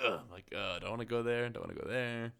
[0.04, 1.48] I'm like, uh, don't want to go there.
[1.48, 2.32] Don't want to go there.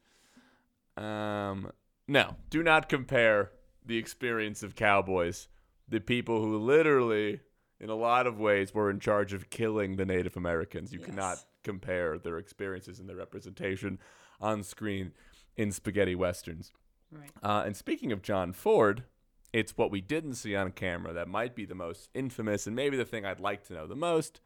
[1.02, 1.70] Um,
[2.06, 3.52] no, do not compare
[3.84, 5.48] the experience of cowboys,
[5.88, 7.40] the people who literally,
[7.80, 10.92] in a lot of ways, were in charge of killing the Native Americans.
[10.92, 13.98] You cannot compare their experiences and their representation
[14.40, 15.12] on screen
[15.56, 16.72] in spaghetti westerns.
[17.10, 17.30] Right.
[17.42, 19.04] Uh, and speaking of John Ford,
[19.52, 22.96] it's what we didn't see on camera that might be the most infamous and maybe
[22.96, 24.40] the thing I'd like to know the most,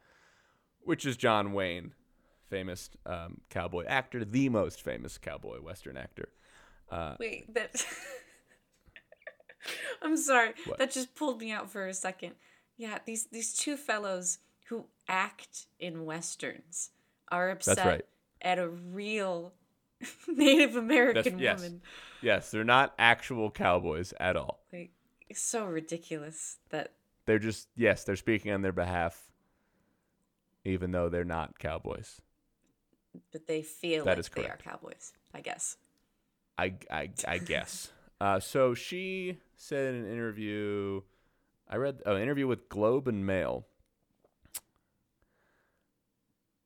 [0.81, 1.93] which is John Wayne,
[2.49, 6.29] famous um, cowboy actor, the most famous cowboy western actor.
[6.89, 7.85] Uh, Wait, that.
[10.01, 10.53] I'm sorry.
[10.65, 10.79] What?
[10.79, 12.33] That just pulled me out for a second.
[12.77, 16.91] Yeah, these these two fellows who act in westerns
[17.31, 18.05] are upset right.
[18.41, 19.53] at a real
[20.27, 21.61] Native American yes.
[21.61, 21.81] woman.
[22.21, 24.59] yes, they're not actual cowboys at all.
[24.71, 24.91] Like,
[25.29, 26.93] it's so ridiculous that
[27.25, 29.31] They're just yes, they're speaking on their behalf,
[30.65, 32.21] even though they're not cowboys.
[33.31, 35.13] but they feel That like is they are cowboys.
[35.33, 35.77] I guess.
[36.57, 37.91] I, I, I guess.
[38.21, 41.01] Uh, so she said in an interview,
[41.69, 43.65] I read an interview with Globe and Mail.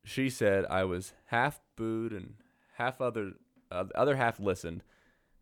[0.04, 2.36] She said I was half booed and
[2.78, 3.34] half other,
[3.72, 4.84] uh, the other half listened,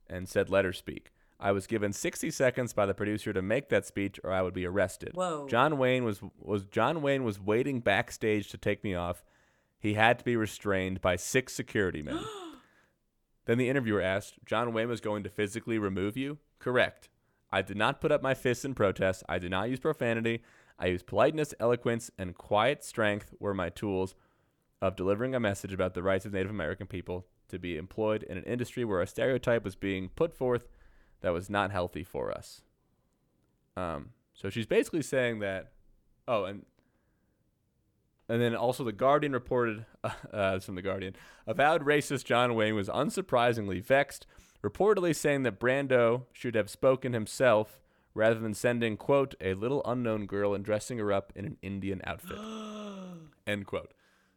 [0.07, 1.11] and said let her speak.
[1.39, 4.53] I was given 60 seconds by the producer to make that speech, or I would
[4.53, 5.11] be arrested.
[5.13, 5.47] Whoa.
[5.49, 9.23] John Wayne was was John Wayne was waiting backstage to take me off.
[9.77, 12.19] He had to be restrained by six security men.
[13.45, 16.39] Then the interviewer asked, John Wayne was going to physically remove you?
[16.57, 17.09] Correct.
[17.51, 19.21] I did not put up my fists in protest.
[19.29, 20.41] I did not use profanity.
[20.79, 24.15] I used politeness, eloquence, and quiet strength were my tools
[24.81, 28.37] of delivering a message about the rights of Native American people to be employed in
[28.37, 30.67] an industry where a stereotype was being put forth
[31.21, 32.61] that was not healthy for us.
[33.77, 35.71] Um, so she's basically saying that.
[36.27, 36.65] Oh, and
[38.27, 39.85] and then also the Guardian reported
[40.33, 44.25] uh, from the Guardian, avowed racist John Wayne was unsurprisingly vexed,
[44.63, 47.79] reportedly saying that Brando should have spoken himself
[48.15, 52.01] rather than sending quote a little unknown girl and dressing her up in an Indian
[52.05, 52.39] outfit.
[53.47, 53.93] End quote.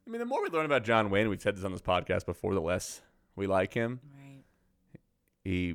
[0.08, 2.24] I mean, the more we learn about John Wayne, we've said this on this podcast
[2.24, 3.02] before, the less
[3.36, 4.00] we like him.
[4.16, 4.42] Right.
[5.44, 5.74] He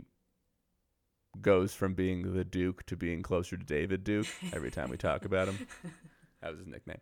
[1.39, 5.25] goes from being the Duke to being closer to David Duke every time we talk
[5.25, 5.67] about him.
[6.41, 6.99] That was his nickname.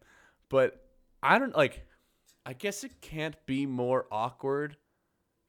[0.49, 0.85] But
[1.23, 1.87] I don't like
[2.45, 4.77] I guess it can't be more awkward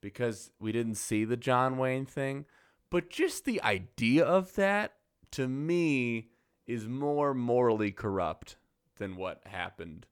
[0.01, 2.47] because we didn't see the John Wayne thing,
[2.89, 4.95] but just the idea of that
[5.33, 6.31] to me
[6.67, 8.57] is more morally corrupt
[8.97, 10.07] than what happened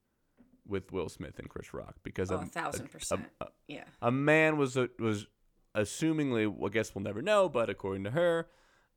[0.71, 3.27] with Will Smith and Chris Rock because Oh, a- a thousand percent.
[3.41, 3.85] a- yeah.
[4.01, 5.27] a man was a, was
[5.75, 8.49] assumingly I guess we'll never know, but according to her,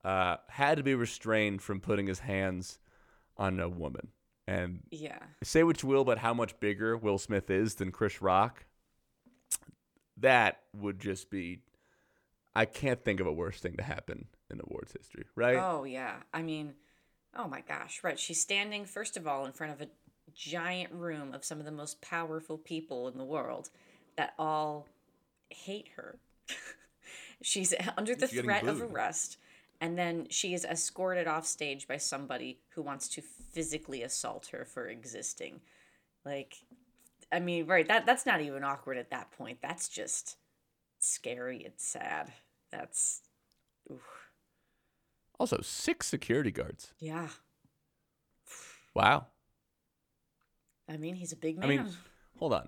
[0.05, 2.79] uh, had to be restrained from putting his hands
[3.37, 4.09] on a woman.
[4.47, 5.19] And Yeah.
[5.43, 8.65] say what you will about how much bigger Will Smith is than Chris Rock,
[10.17, 11.59] that would just be.
[12.55, 15.55] I can't think of a worse thing to happen in awards history, right?
[15.57, 16.17] Oh yeah.
[16.33, 16.75] I mean,
[17.35, 18.01] oh my gosh.
[18.03, 18.19] Right.
[18.19, 19.87] She's standing first of all in front of a
[20.35, 23.69] giant room of some of the most powerful people in the world
[24.17, 24.87] that all
[25.49, 26.17] hate her.
[27.41, 29.37] She's under the She's threat of arrest,
[29.81, 34.63] and then she is escorted off stage by somebody who wants to physically assault her
[34.65, 35.59] for existing.
[36.25, 36.55] Like,
[37.31, 37.87] I mean, right?
[37.87, 39.57] That that's not even awkward at that point.
[39.61, 40.37] That's just
[40.99, 42.31] scary and sad.
[42.71, 43.21] That's,
[43.91, 44.01] oof.
[45.37, 46.93] Also, six security guards.
[46.99, 47.27] yeah.
[48.95, 49.27] Wow.
[50.89, 51.65] I mean, he's a big man.
[51.65, 51.89] I mean,
[52.37, 52.67] hold on.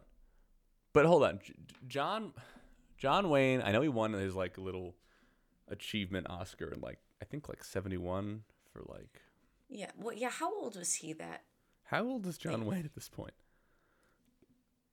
[0.93, 1.39] But hold on.
[1.88, 2.34] John
[2.97, 4.95] John Wayne, I know he won his like little
[5.67, 9.21] achievement Oscar in like I think like 71 for like
[9.69, 9.91] yeah.
[9.97, 10.30] Well, yeah.
[10.30, 11.13] How old was he?
[11.13, 11.41] That
[11.86, 13.34] How old is John Wayne at this point?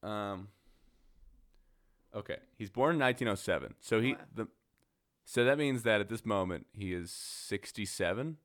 [0.02, 0.48] Um
[2.14, 3.74] Okay, he's born in 1907.
[3.80, 4.18] So he Wow.
[4.35, 4.48] the
[5.24, 8.38] So that means that at this moment he is 67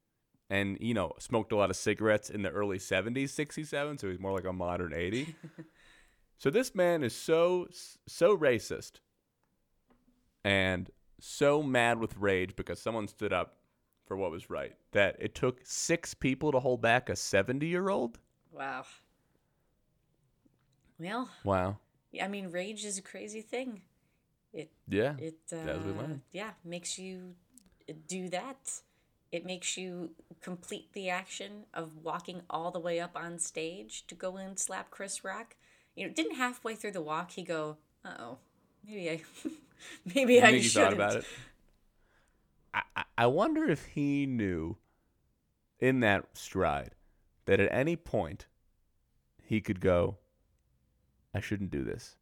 [0.49, 4.19] and you know, smoked a lot of cigarettes in the early 70s, 67, so he's
[4.19, 5.35] more like a modern 80.
[6.37, 7.67] so this man is so
[8.07, 8.93] so racist
[10.43, 13.55] and so mad with rage because someone stood up
[14.05, 18.19] for what was right that it took 6 people to hold back a 70-year-old?
[18.51, 18.85] wow.
[20.99, 21.77] Well, Wow.
[22.11, 23.81] yeah, I mean, rage is a crazy thing.
[24.53, 25.13] It Yeah.
[25.19, 26.21] it uh, as we learn.
[26.31, 27.35] yeah makes you
[28.07, 28.81] do that.
[29.31, 30.11] It makes you
[30.41, 34.89] complete the action of walking all the way up on stage to go and slap
[34.89, 35.55] Chris Rock.
[35.95, 38.37] You know, didn't halfway through the walk he go, "Uh oh,
[38.87, 39.21] maybe I,
[40.13, 41.25] maybe You I shouldn't." thought about it?
[42.73, 44.77] I, I- I wonder if he knew
[45.79, 46.91] in that stride
[47.45, 48.45] that at any point
[49.43, 50.17] he could go,
[51.33, 52.15] I shouldn't do this.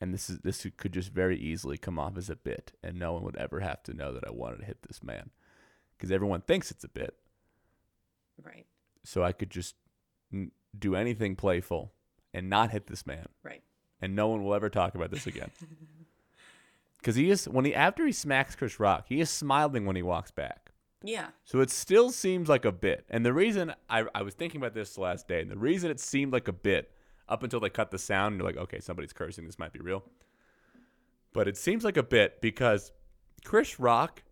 [0.00, 3.12] And this is this could just very easily come off as a bit, and no
[3.14, 5.30] one would ever have to know that I wanted to hit this man.
[5.96, 7.14] Because everyone thinks it's a bit.
[8.42, 8.66] Right,
[9.04, 9.74] So I could just
[10.32, 11.92] n- do anything playful
[12.32, 13.26] and not hit this man.
[13.44, 13.62] right.
[14.02, 15.50] and no one will ever talk about this again.
[16.98, 20.02] Because he is when he after he smacks Chris Rock, he is smiling when he
[20.02, 20.70] walks back.
[21.02, 23.04] Yeah, So it still seems like a bit.
[23.10, 25.90] And the reason I, I was thinking about this the last day, and the reason
[25.90, 26.90] it seemed like a bit
[27.28, 29.80] up until they cut the sound, and you're like, okay, somebody's cursing, this might be
[29.80, 30.02] real.
[31.34, 32.90] But it seems like a bit because
[33.44, 34.22] Chris Rock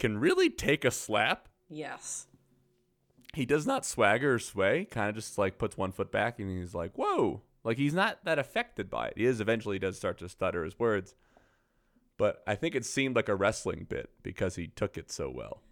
[0.00, 1.48] can really take a slap.
[1.68, 2.26] yes,
[3.34, 6.50] He does not swagger or sway, kind of just like puts one foot back and
[6.58, 7.42] he's like, whoa.
[7.62, 9.14] Like he's not that affected by it.
[9.16, 11.14] He is eventually he does start to stutter his words.
[12.16, 15.62] But I think it seemed like a wrestling bit because he took it so well.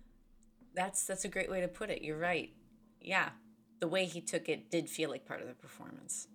[0.75, 2.03] that's that's a great way to put it.
[2.03, 2.51] You're right.
[3.01, 3.31] Yeah,
[3.81, 6.29] the way he took it did feel like part of the performance.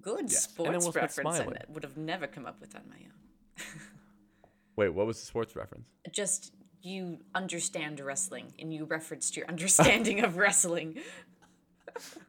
[0.00, 3.64] Good Yes, sports we'll reference I would have never come up with on my own.
[4.76, 5.88] Wait, what was the sports reference?
[6.12, 6.52] just
[6.88, 10.98] you understand wrestling and you referenced your understanding of wrestling.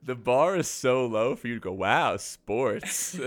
[0.04, 3.19] The bar is so low for you to go, wow, sports.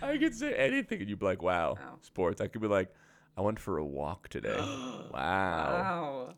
[0.00, 1.98] I could say anything and you'd be like, wow, Wow.
[2.02, 2.40] sports.
[2.40, 2.94] I could be like,
[3.36, 4.56] I went for a walk today.
[4.58, 5.08] wow.
[5.12, 6.34] Wow.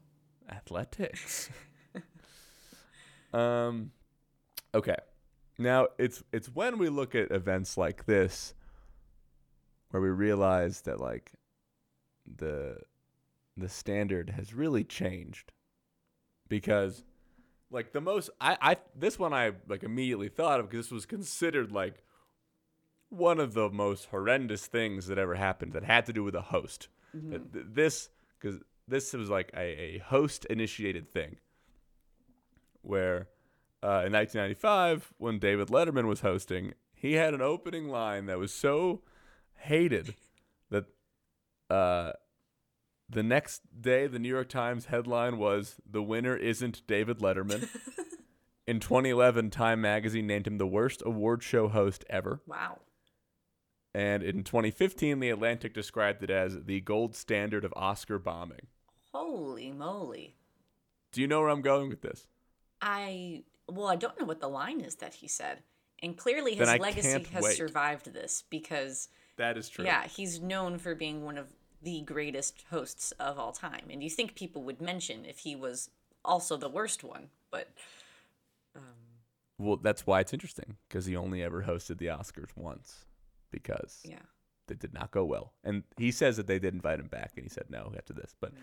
[0.51, 1.51] athletics.
[3.33, 3.93] um
[4.75, 4.97] okay.
[5.59, 8.55] Now it's it's when we look at events like this
[9.91, 11.33] where we realize that like
[12.27, 12.79] the
[13.57, 15.53] the standard has really changed
[16.49, 17.05] because
[17.71, 21.07] like the most I I this one I like immediately thought of because this was
[21.07, 22.05] considered like
[23.09, 26.43] one of the most horrendous things that ever happened that had to do with a
[26.43, 26.89] host.
[27.13, 28.09] Th- This
[28.41, 31.37] because this was like a, a host initiated thing
[32.83, 33.29] where
[33.83, 38.53] uh, in 1995 when David Letterman was hosting, he had an opening line that was
[38.53, 39.03] so
[39.61, 40.15] hated
[40.71, 40.87] that
[41.69, 42.13] uh,
[43.09, 47.69] the next day the New York Times headline was "The winner isn't David Letterman."
[48.67, 52.41] in 2011, Time magazine named him the worst award show host ever.
[52.47, 52.79] Wow.
[53.93, 58.69] And in 2015, The Atlantic described it as the gold standard of Oscar bombing.
[59.13, 60.37] Holy moly.
[61.11, 62.29] Do you know where I'm going with this?
[62.81, 65.63] I well, I don't know what the line is that he said.
[66.03, 67.57] And clearly his legacy has wait.
[67.57, 69.09] survived this because
[69.41, 69.87] That is true.
[69.87, 71.49] yeah, he's known for being one of
[71.83, 73.85] the greatest hosts of all time.
[73.89, 75.89] And you think people would mention if he was
[76.23, 77.69] also the worst one, but
[78.77, 78.83] um,
[79.59, 83.07] Well, that's why it's interesting because he only ever hosted the Oscars once
[83.51, 84.19] because yeah.
[84.67, 85.55] they did not go well.
[85.65, 88.35] And he says that they did invite him back, and he said no after this.
[88.39, 88.59] But mm.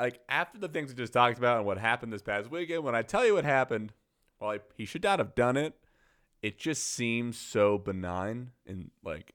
[0.00, 2.94] like after the things we just talked about and what happened this past weekend, when
[2.94, 3.92] I tell you what happened,
[4.38, 5.74] well, I, he should not have done it.
[6.42, 9.34] It just seems so benign, and like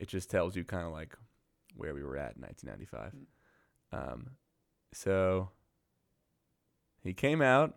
[0.00, 1.14] it just tells you kind of like
[1.76, 3.14] where we were at in 1995.
[3.92, 4.30] Um,
[4.92, 5.50] so
[7.02, 7.76] he came out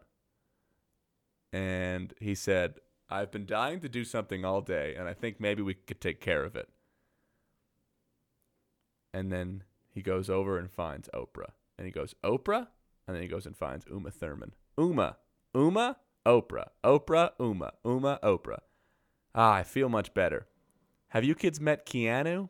[1.52, 5.62] and he said, "I've been dying to do something all day, and I think maybe
[5.62, 6.70] we could take care of it."
[9.14, 12.70] And then he goes over and finds Oprah, and he goes, "Oprah,"
[13.06, 14.54] and then he goes and finds Uma Thurman.
[14.78, 15.18] Uma,
[15.54, 18.62] Uma, Oprah, Oprah, Uma, Uma, Oprah.
[19.36, 20.48] Ah, I feel much better.
[21.14, 22.50] Have you kids met Keanu?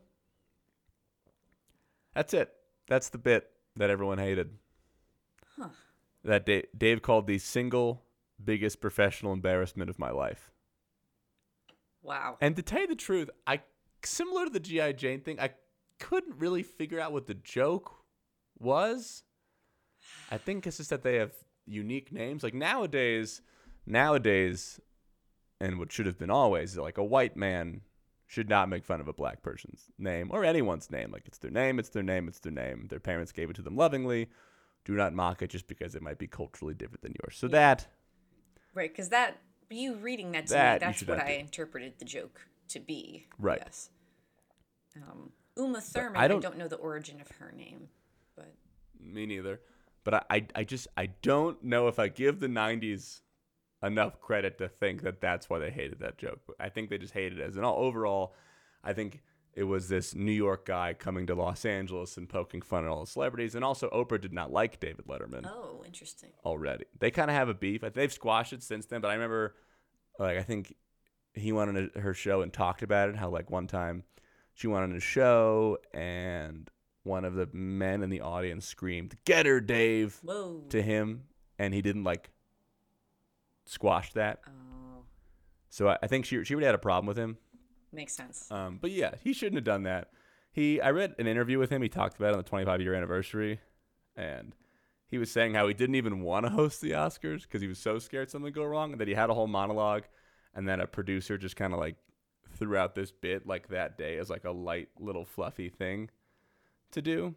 [2.14, 2.50] That's it.
[2.88, 4.56] That's the bit that everyone hated.
[5.58, 5.68] Huh.
[6.24, 8.04] That Da- Dave called the single
[8.42, 10.50] biggest professional embarrassment of my life.
[12.02, 12.38] Wow.
[12.40, 13.60] And to tell you the truth, I
[14.02, 15.50] similar to the GI Jane thing, I
[16.00, 17.94] couldn't really figure out what the joke
[18.58, 19.24] was.
[20.30, 21.32] I think it's just that they have
[21.66, 22.42] unique names.
[22.42, 23.42] Like nowadays,
[23.84, 24.80] nowadays,
[25.60, 27.82] and what should have been always, like a white man
[28.34, 31.10] should not make fun of a black person's name or anyone's name.
[31.12, 32.86] Like it's their name, it's their name, it's their name.
[32.90, 34.28] Their parents gave it to them lovingly.
[34.84, 37.36] Do not mock it just because it might be culturally different than yours.
[37.36, 37.86] So that
[38.74, 39.38] Right, because that
[39.70, 41.40] you reading that to That me, that's what I do.
[41.40, 43.26] interpreted the joke to be.
[43.38, 43.60] Right.
[43.64, 43.90] Yes.
[44.96, 46.16] Um, Uma Thurman.
[46.20, 47.88] I I don't- don't, know the origin of her name,
[48.36, 48.52] but
[49.00, 49.60] Me neither.
[50.02, 53.20] But I, I, I just I don't know if I give the '90s
[53.84, 56.40] enough credit to think that that's why they hated that joke.
[56.58, 58.34] I think they just hated it as an all overall.
[58.82, 59.22] I think
[59.54, 63.00] it was this New York guy coming to Los Angeles and poking fun at all
[63.00, 66.30] the celebrities, and also Oprah did not like David Letterman oh, interesting.
[66.44, 66.84] already.
[66.98, 67.82] They kind of have a beef.
[67.94, 69.54] They've squashed it since then, but I remember,
[70.18, 70.74] like, I think
[71.34, 73.16] he went on her show and talked about it.
[73.16, 74.04] How like one time
[74.54, 76.70] she went on a show and
[77.02, 80.64] one of the men in the audience screamed, "Get her, Dave!" Whoa.
[80.70, 81.24] to him,
[81.58, 82.30] and he didn't like
[83.64, 84.40] squash that.
[84.46, 85.02] oh,
[85.70, 87.38] So I, I think she she already had a problem with him.
[87.92, 88.50] makes sense.
[88.50, 90.10] Um, but yeah, he shouldn't have done that.
[90.52, 91.82] He, I read an interview with him.
[91.82, 93.60] He talked about it on the 25 year anniversary,
[94.16, 94.54] and
[95.08, 97.78] he was saying how he didn't even want to host the Oscars because he was
[97.78, 100.04] so scared something would go wrong, and that he had a whole monologue,
[100.54, 101.96] and then a producer just kind of like
[102.56, 106.08] threw out this bit like that day as like a light little fluffy thing
[106.92, 107.34] to do,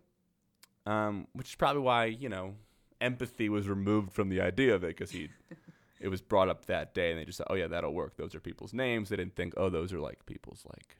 [0.85, 2.53] um, which is probably why you know
[3.01, 5.29] empathy was removed from the idea of it because he.
[5.99, 8.17] It was brought up that day, and they just said, "Oh yeah, that'll work.
[8.17, 10.97] Those are people's names." They didn't think, "Oh, those are like people's like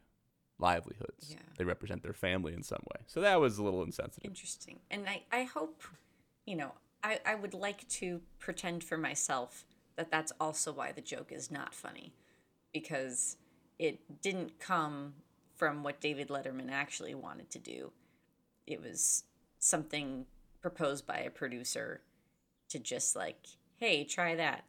[0.60, 1.30] livelihoods.
[1.30, 1.38] Yeah.
[1.58, 4.30] They represent their family in some way." So that was a little insensitive.
[4.30, 4.80] Interesting.
[4.90, 5.84] And I, I hope,
[6.46, 6.74] you know,
[7.04, 11.52] I, I would like to pretend for myself that that's also why the joke is
[11.52, 12.14] not funny.
[12.74, 13.38] Because
[13.80, 15.14] it didn't come
[15.56, 17.92] from what David Letterman actually wanted to do.
[18.66, 19.24] It was
[19.60, 20.26] something
[20.62, 22.02] proposed by a producer
[22.70, 24.66] to just like, hey, try that.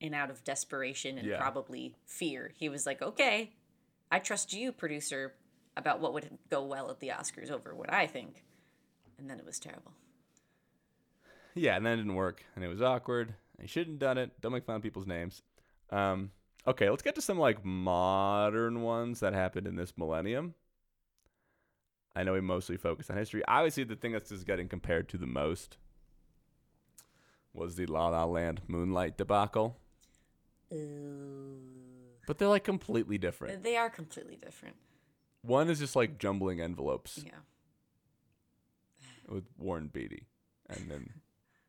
[0.00, 1.38] And out of desperation and Yeah.
[1.38, 3.52] probably fear, he was like, okay,
[4.10, 5.34] I trust you, producer,
[5.76, 8.44] about what would go well at the Oscars over what I think.
[9.18, 9.92] And then it was terrible.
[11.54, 13.34] Yeah, and then it didn't work, and it was awkward.
[13.58, 14.40] And you shouldn't have done it.
[14.40, 15.42] Don't make fun of people's names.
[15.90, 16.30] Um,
[16.66, 20.54] okay, let's get to some like modern ones that happened in this millennium.
[22.16, 23.42] I know we mostly focus on history.
[23.46, 25.76] Obviously, the thing that's just getting compared to the most
[27.52, 29.76] was the La La Land Moonlight debacle.
[30.70, 33.62] But they're like completely different.
[33.62, 34.76] They are completely different.
[35.42, 37.32] One is just like jumbling envelopes Yeah.
[39.28, 40.26] with Warren Beatty,
[40.68, 41.10] and then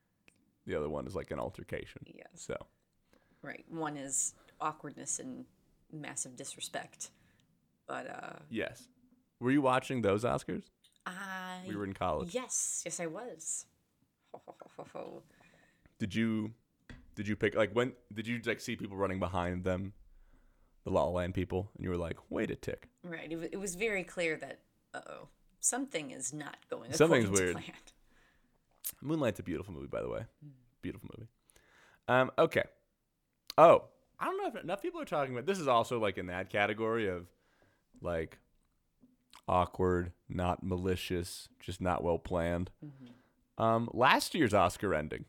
[0.66, 2.04] the other one is like an altercation.
[2.06, 2.28] Yes.
[2.36, 2.58] So
[3.42, 3.66] Right.
[3.70, 5.46] One is awkwardness and
[5.92, 7.10] massive disrespect.
[7.88, 8.88] But uh yes,
[9.40, 10.66] were you watching those Oscars?
[11.06, 12.36] I We were in college.
[12.36, 13.66] Yes, yes I was.
[16.00, 16.54] Did you
[17.16, 19.94] did you pick like when did you like see people running behind them,
[20.84, 23.32] the La La Land people, and you were like, wait a tick, right.
[23.32, 24.60] It, wa- it was very clear that
[24.94, 25.28] uh oh,
[25.60, 27.56] something is not going Something's weird.
[27.58, 27.76] to plan.
[29.02, 30.26] Moonlight's a beautiful movie, by the way,
[30.82, 31.30] beautiful movie.
[32.08, 32.64] Um, okay.
[33.58, 33.86] Oh,
[34.20, 35.46] I don't know if enough people are talking about.
[35.46, 37.28] This is also like in that category of
[38.02, 38.38] like
[39.48, 42.72] awkward, not malicious, just not well planned.
[43.58, 45.26] Um, last year's Oscar ending.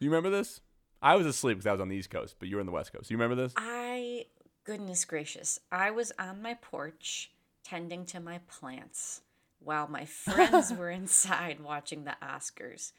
[0.00, 0.60] You remember this?
[1.02, 2.72] I was asleep because I was on the East Coast, but you were on the
[2.72, 3.10] West Coast.
[3.10, 3.54] You remember this?
[3.56, 4.26] I
[4.64, 5.58] goodness gracious.
[5.72, 7.30] I was on my porch
[7.64, 9.22] tending to my plants
[9.60, 12.92] while my friends were inside watching the Oscars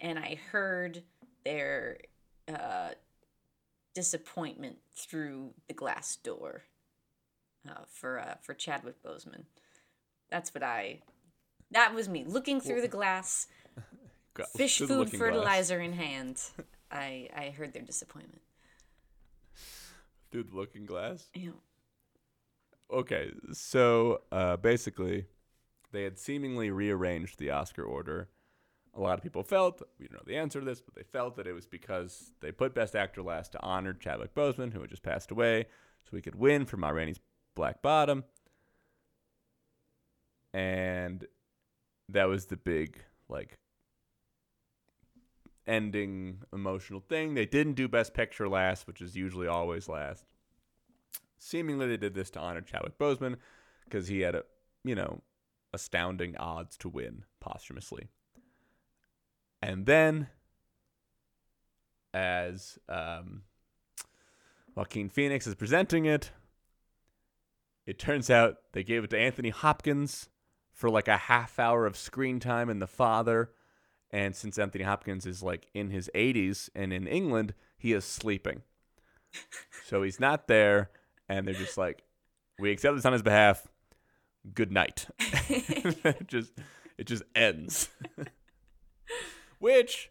[0.00, 1.02] and I heard
[1.44, 1.98] their
[2.52, 2.90] uh,
[3.94, 6.64] disappointment through the glass door
[7.68, 9.44] uh, for uh, for Chadwick Boseman.
[10.30, 11.00] That's what I
[11.70, 13.46] that was me looking through the glass,
[14.56, 15.18] fish food looking glass.
[15.18, 16.42] fertilizer in hand.
[16.90, 18.42] I I heard their disappointment.
[20.30, 21.26] through the looking glass.
[21.34, 21.50] Yeah.
[22.90, 25.26] Okay, so uh, basically,
[25.92, 28.28] they had seemingly rearranged the Oscar order
[28.96, 31.36] a lot of people felt, we don't know the answer to this, but they felt
[31.36, 34.90] that it was because they put Best Actor last to honor Chadwick Boseman, who had
[34.90, 35.66] just passed away,
[36.08, 37.20] so he could win for Ma Rainey's
[37.54, 38.24] Black Bottom.
[40.54, 41.26] And
[42.08, 43.58] that was the big, like,
[45.66, 47.34] ending emotional thing.
[47.34, 50.24] They didn't do Best Picture last, which is usually always last.
[51.38, 53.36] Seemingly, they did this to honor Chadwick Boseman
[53.84, 54.44] because he had a,
[54.84, 55.22] you know,
[55.72, 58.08] astounding odds to win posthumously.
[59.62, 60.28] And then,
[62.14, 63.42] as um,
[64.74, 66.30] Joaquin Phoenix is presenting it,
[67.86, 70.28] it turns out they gave it to Anthony Hopkins
[70.72, 73.50] for like a half hour of screen time in The Father.
[74.10, 78.62] And since Anthony Hopkins is like in his 80s and in England, he is sleeping.
[79.84, 80.90] so he's not there.
[81.28, 82.02] And they're just like,
[82.58, 83.66] we accept this on his behalf.
[84.54, 85.06] Good night.
[85.18, 86.52] it just
[86.96, 87.88] it just ends.
[89.58, 90.10] Which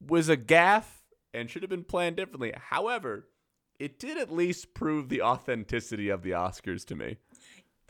[0.00, 2.52] was a gaffe and should have been planned differently.
[2.56, 3.28] However,
[3.78, 7.16] it did at least prove the authenticity of the Oscars to me.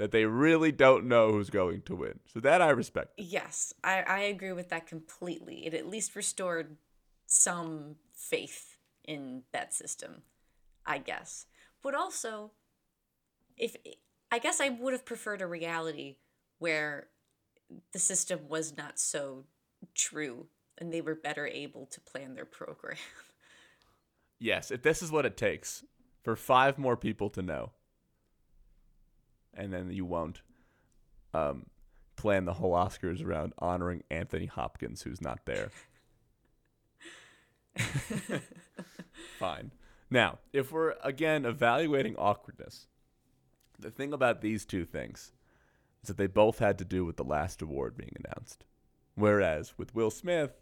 [0.01, 2.21] That they really don't know who's going to win.
[2.33, 3.13] So that I respect.
[3.19, 5.67] Yes, I, I agree with that completely.
[5.67, 6.79] It at least restored
[7.27, 10.23] some faith in that system,
[10.87, 11.45] I guess.
[11.83, 12.53] But also,
[13.59, 13.77] if
[14.33, 16.17] I guess I would have preferred a reality
[16.59, 17.09] where
[17.93, 19.45] the system was not so
[19.95, 20.47] true
[20.79, 22.97] and they were better able to plan their program.
[24.43, 25.85] Yes, if this is what it takes
[26.23, 27.73] for five more people to know,
[29.55, 30.43] and then you won't
[31.35, 31.67] um,
[32.17, 35.71] plan the whole Oscars around honoring Anthony Hopkins, who's not there.
[39.39, 39.73] Fine.
[40.11, 42.89] Now, if we're again evaluating awkwardness,
[43.79, 45.33] the thing about these two things
[46.03, 48.65] is that they both had to do with the last award being announced.
[49.15, 50.53] Whereas with Will Smith,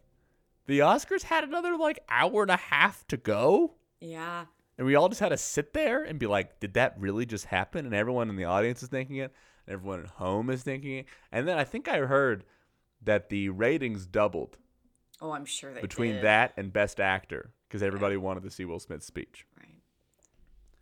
[0.67, 3.75] the Oscars had another like hour and a half to go.
[4.01, 4.45] Yeah.
[4.79, 7.47] And we all just had to sit there and be like, did that really just
[7.47, 7.85] happen?
[7.85, 9.33] And everyone in the audience is thinking it,
[9.67, 11.07] and everyone at home is thinking it.
[11.33, 12.45] And then I think I heard
[13.03, 14.57] that the ratings doubled
[15.21, 16.25] Oh, I'm sure they between did.
[16.25, 19.47] that and Best Actor because everybody wanted to see Will Smith's speech.
[19.59, 19.75] Right.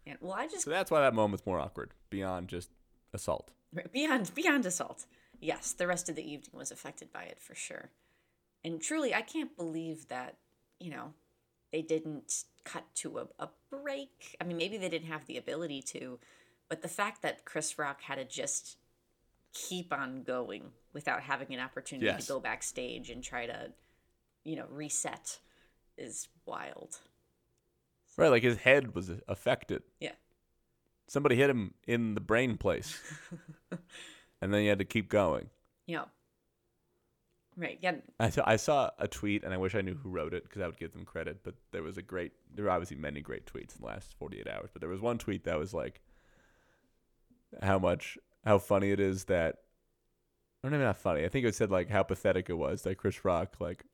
[0.07, 2.70] And well, I just So that's why that moment's more awkward beyond just
[3.14, 3.51] assault.
[3.92, 5.07] Beyond beyond assault.
[5.40, 7.90] Yes, the rest of the evening was affected by it for sure.
[8.62, 10.36] And truly, I can't believe that
[10.78, 11.14] you know
[11.73, 14.37] they didn't cut to a, a break.
[14.41, 16.19] I mean, maybe they didn't have the ability to,
[16.69, 18.77] but the fact that Chris Rock had to just
[19.53, 22.27] keep on going without having an opportunity Yes.
[22.27, 23.73] to go backstage and try to,
[24.45, 25.39] you know, reset
[25.97, 27.01] is wild.
[28.17, 29.83] Right, like his head was affected.
[30.01, 30.12] Yeah.
[31.07, 33.01] Somebody hit him in the brain place.
[34.41, 35.51] and then he had to keep going.
[35.87, 36.07] Know.
[37.57, 37.78] Right.
[37.80, 37.96] Yeah.
[38.20, 40.61] I saw, I saw a tweet, and I wish I knew who wrote it because
[40.61, 41.38] I would give them credit.
[41.42, 44.46] But there was a great, there were obviously many great tweets in the last 48
[44.46, 44.70] hours.
[44.72, 46.02] But there was one tweet that was like,
[47.62, 49.57] how much, how funny it is that,
[50.62, 51.24] or maybe not funny.
[51.24, 53.84] I think it said like how pathetic it was that Chris Rock, like,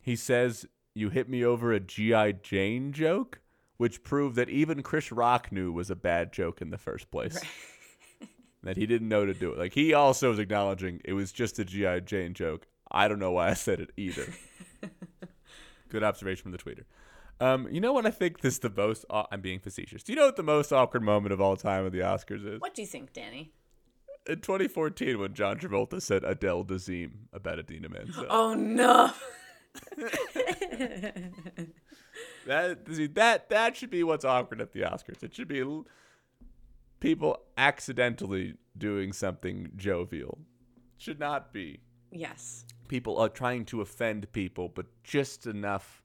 [0.00, 2.32] he says, you hit me over a G.I.
[2.32, 3.40] Jane joke,
[3.76, 7.38] which proved that even Chris Rock knew was a bad joke in the first place.
[8.62, 9.58] that he didn't know to do it.
[9.58, 12.66] Like he also was acknowledging it was just a GI Jane joke.
[12.90, 14.26] I don't know why I said it either.
[15.88, 16.84] Good observation from the tweeter.
[17.40, 19.04] Um, you know what I think this the most?
[19.10, 20.02] aw- I'm being facetious.
[20.02, 22.60] Do you know what the most awkward moment of all time of the Oscars is?
[22.60, 23.52] What do you think, Danny?
[24.26, 28.26] In 2014, when John Travolta said Adele Dazeem about Idina Menzel.
[28.30, 29.10] Oh no.
[32.46, 35.22] That see, that that should be what's awkward at the Oscars.
[35.22, 35.86] It should be l-
[36.98, 40.38] people accidentally doing something jovial.
[40.96, 41.80] Should not be
[42.10, 42.64] yes.
[42.88, 46.02] People are trying to offend people, but just enough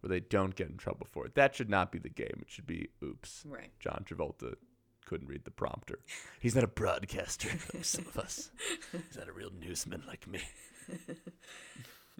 [0.00, 1.34] where they don't get in trouble for it.
[1.34, 2.38] That should not be the game.
[2.40, 3.44] It should be oops.
[3.46, 3.70] Right.
[3.78, 4.54] John Travolta
[5.06, 6.00] couldn't read the prompter.
[6.40, 8.50] He's not a broadcaster like some of us.
[8.90, 10.40] He's not a real newsman like me.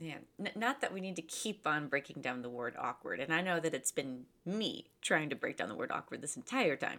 [0.00, 3.20] Yeah, N- not that we need to keep on breaking down the word awkward.
[3.20, 6.36] And I know that it's been me trying to break down the word awkward this
[6.36, 6.98] entire time.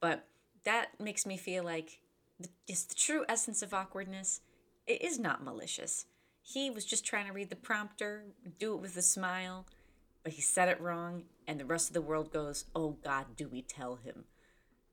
[0.00, 0.26] But
[0.64, 1.98] that makes me feel like
[2.38, 4.42] the, just the true essence of awkwardness
[4.86, 6.06] it is not malicious.
[6.48, 8.22] He was just trying to read the prompter,
[8.60, 9.66] do it with a smile,
[10.22, 13.48] but he said it wrong, and the rest of the world goes, Oh God, do
[13.48, 14.26] we tell him?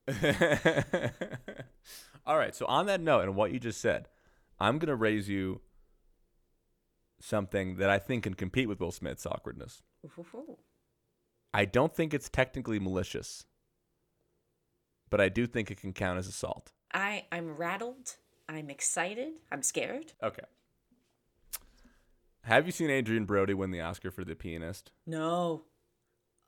[2.25, 2.55] All right.
[2.55, 4.07] So on that note, and what you just said,
[4.59, 5.61] I'm gonna raise you
[7.19, 9.83] something that I think can compete with Will Smith's awkwardness.
[10.03, 10.57] Ooh-hoo-hoo.
[11.53, 13.45] I don't think it's technically malicious,
[15.11, 16.71] but I do think it can count as assault.
[16.91, 18.15] I, I'm rattled.
[18.49, 19.33] I'm excited.
[19.51, 20.13] I'm scared.
[20.23, 20.41] Okay.
[22.43, 24.91] Have you seen Adrien Brody win the Oscar for The Pianist?
[25.05, 25.63] No.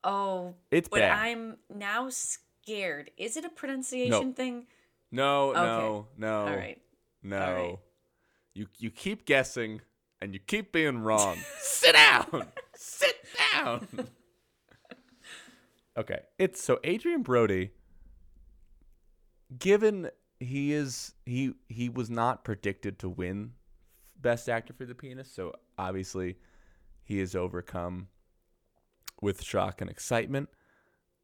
[0.04, 1.18] Oh, It's but bad.
[1.18, 3.12] I'm now scared.
[3.18, 4.68] Is it a pronunciation thing?
[5.12, 6.82] No, no, no, All right.
[7.24, 7.40] no.
[7.40, 7.80] All right.
[8.54, 9.82] You you keep guessing
[10.22, 11.38] and you keep being wrong.
[11.60, 12.48] Sit down.
[12.76, 13.16] Sit
[13.54, 13.88] down.
[15.98, 16.20] okay.
[16.38, 17.72] It's so Adrien Brody
[19.58, 23.54] given he is he he was not predicted to win
[24.20, 26.38] best actor for the pianist, so obviously
[27.04, 28.08] he is overcome
[29.22, 30.50] with shock and excitement,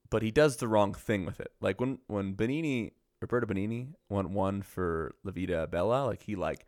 [0.10, 1.52] but he does the wrong thing with it.
[1.62, 2.92] Like when when Benigni
[3.22, 6.66] Roberto Benigni won one for La Vida Bella, like he like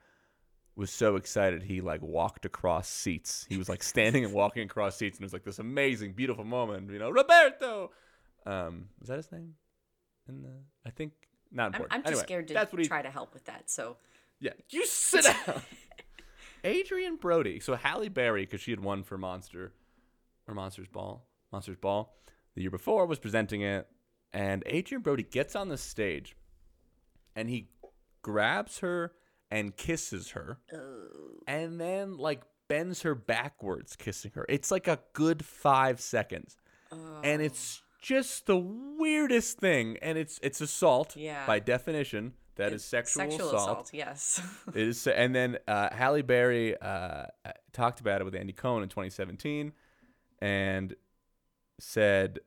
[0.75, 3.45] was so excited he like walked across seats.
[3.47, 6.43] He was like standing and walking across seats, and it was like this amazing, beautiful
[6.43, 6.91] moment.
[6.91, 7.91] You know, Roberto.
[8.45, 9.55] Um, was that his name?
[10.27, 10.53] In the,
[10.85, 11.13] I think
[11.51, 11.93] not I'm, important.
[11.93, 13.69] I'm too Anyway, scared to that's what he, try to help with that.
[13.69, 13.97] So,
[14.39, 15.61] yeah, you sit down.
[16.65, 17.59] Adrien Brody.
[17.59, 19.73] So Halle Berry, because she had won for Monster
[20.47, 22.13] or Monsters Ball, Monsters Ball,
[22.55, 23.87] the year before, was presenting it,
[24.31, 26.35] and Adrien Brody gets on the stage,
[27.35, 27.69] and he
[28.21, 29.13] grabs her
[29.51, 31.07] and kisses her, oh.
[31.47, 34.45] and then like bends her backwards, kissing her.
[34.49, 36.57] It's like a good five seconds,
[37.23, 37.85] and it's oh.
[38.01, 41.45] just the weirdest thing, and it's it's assault Yeah.
[41.45, 42.33] by definition.
[42.55, 43.61] That is it's sexual, sexual assault.
[43.61, 43.89] assault.
[43.93, 44.41] Yes.
[44.75, 47.25] It is, and then uh, Halle Berry uh,
[47.71, 49.73] talked about it with Andy Cohen in 2017,
[50.39, 50.95] and
[51.79, 52.39] said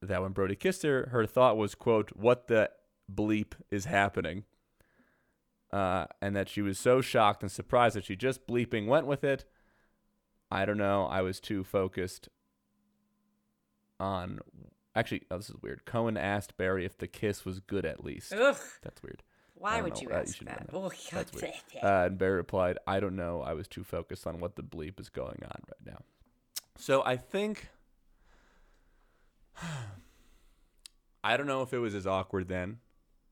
[0.00, 2.70] that when Brody kissed her, her thought was, "quote What the
[3.12, 4.44] bleep is happening?"
[5.72, 9.24] Uh, and that she was so shocked and surprised that she just bleeping went with
[9.24, 9.44] it.
[10.50, 11.06] I don't know.
[11.06, 12.28] I was too focused
[13.98, 14.38] on.
[14.94, 15.84] Actually, oh, this is weird.
[15.84, 18.32] Cohen asked Berry if the kiss was good at least.
[18.32, 18.56] Ugh.
[18.82, 19.22] That's weird.
[19.58, 20.00] Why would know.
[20.02, 20.70] you Uh, ask shouldn't that?
[20.72, 21.52] Oh, That's weird.
[21.82, 23.42] Uh, and Berry replied, I don't know.
[23.42, 25.98] I was too focused on what the bleep is going on right now.
[26.76, 27.68] So I think.
[31.24, 32.78] I don't know if it was as awkward then,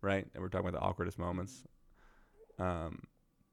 [0.03, 0.27] right?
[0.35, 1.63] And we're talking about the awkwardest moments.
[2.59, 3.05] Um,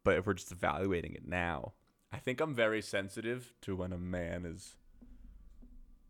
[0.03, 1.73] but if we're just evaluating it now,
[2.11, 4.75] I think I'm very sensitive to when a man is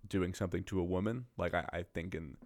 [0.08, 1.26] doing something to a woman.
[1.38, 2.38] Like, I, I think in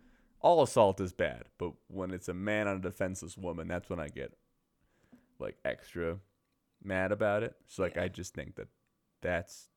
[0.42, 4.00] all assault is bad, but when it's a man on a defenseless woman, that's when
[4.00, 4.34] I get
[5.40, 6.18] like extra
[6.84, 7.56] mad about it.
[7.68, 8.04] So like Yeah.
[8.04, 8.68] I just think that
[9.22, 9.70] that's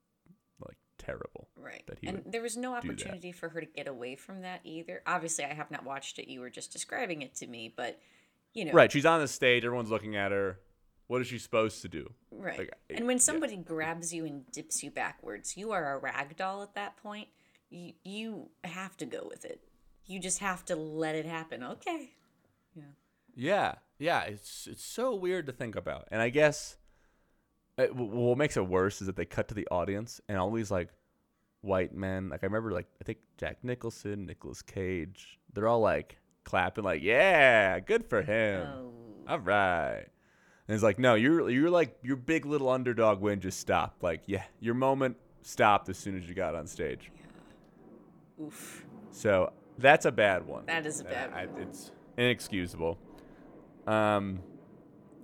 [0.60, 1.48] like terrible.
[1.56, 1.82] Right.
[1.86, 5.02] that he and there was no opportunity for her to get away from that either.
[5.06, 6.28] Obviously, I have not watched it.
[6.28, 7.98] You were just describing it to me, but
[8.52, 10.58] you know, Right, she's on the stage, everyone's looking at her.
[11.06, 12.12] What is she supposed to do?
[12.30, 12.58] right.
[12.58, 13.22] Like, and when yeah.
[13.22, 17.28] somebody grabs you and dips you backwards, you are a rag doll at that point.
[17.70, 19.60] You you have to go with it.
[20.06, 21.62] You just have to let it happen.
[21.62, 22.10] Okay.
[22.74, 22.82] Yeah.
[23.36, 26.08] Yeah, yeah, it's it's so weird to think about.
[26.10, 26.76] And I guess
[27.78, 30.50] uh, it, what makes it worse is that they cut to the audience and all
[30.50, 30.88] these like
[31.60, 32.28] white men.
[32.28, 35.38] Like I remember, like I think Jack Nicholson, Nicolas Cage.
[35.52, 38.92] They're all like clapping, like "Yeah, good for him." Oh.
[39.28, 40.06] All right.
[40.66, 44.02] And it's like, no, you're you're like your big little underdog win just stopped.
[44.02, 47.10] Like, yeah, your moment stopped as soon as you got on stage.
[48.40, 48.84] Oof.
[49.12, 50.64] So that's a bad one.
[50.66, 52.98] That is a bad I- It's inexcusable.
[53.86, 54.40] Um,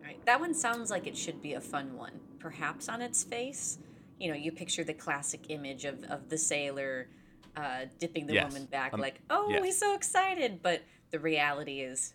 [0.01, 0.25] All right.
[0.27, 2.21] That one sounds like it should be a fun one.
[2.39, 3.79] Perhaps on its face,
[4.19, 7.09] you know, you picture the classic image of, of the sailor
[7.57, 8.53] uh, dipping the Yes.
[8.53, 9.65] woman back, Um, like, oh, yes.
[9.65, 10.61] he's so excited.
[10.63, 12.15] But the reality is,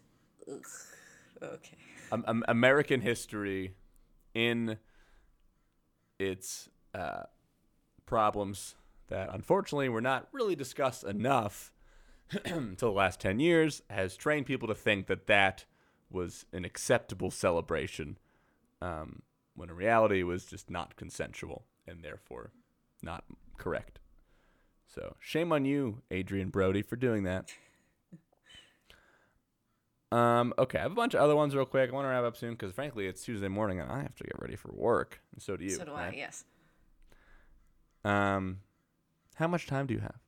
[0.51, 0.65] ugh,
[1.41, 1.77] okay.
[2.11, 3.73] um, um, American history
[4.33, 4.77] in
[6.19, 7.23] its uh,
[8.05, 8.75] problems
[9.07, 11.70] that unfortunately were not really discussed enough
[12.45, 15.65] until the last 10 years has trained people to think that that
[16.09, 18.17] was an acceptable celebration
[18.81, 19.21] um,
[19.55, 22.51] when in reality it was just not consensual and therefore
[23.01, 23.23] not
[23.57, 23.99] correct.
[24.87, 27.53] So shame on you, Adrien Brody, for doing that.
[30.11, 31.89] Um, okay, I have a bunch of other ones real quick.
[31.89, 34.23] I want to wrap up soon because frankly, it's Tuesday morning and I have to
[34.25, 35.21] get ready for work.
[35.31, 35.69] And so do you.
[35.69, 36.43] so do I, yes.
[38.03, 38.59] Um,
[39.35, 40.19] how much time do you have?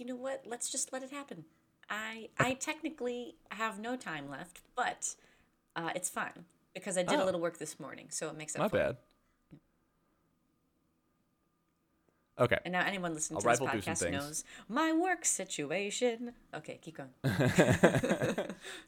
[0.00, 0.44] You know what?
[0.46, 1.44] Let's just let it happen.
[1.90, 5.14] I I technically have no time left, but
[5.76, 7.24] uh, it's fine because I did Oh.
[7.24, 8.80] a little work this morning, so it makes up My for it.
[8.80, 8.96] bad.
[12.38, 12.56] Okay.
[12.64, 16.32] And now anyone listening I'll to this rifle through some podcast knows my work situation.
[16.54, 17.10] Okay, keep going.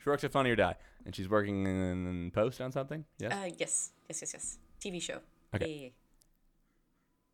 [0.03, 3.05] she works at Funny or Die, and she's working in post on something.
[3.19, 3.33] Yes.
[3.33, 4.59] Uh, yes, yes, yes, yes.
[4.83, 5.19] TV show.
[5.55, 5.93] Okay.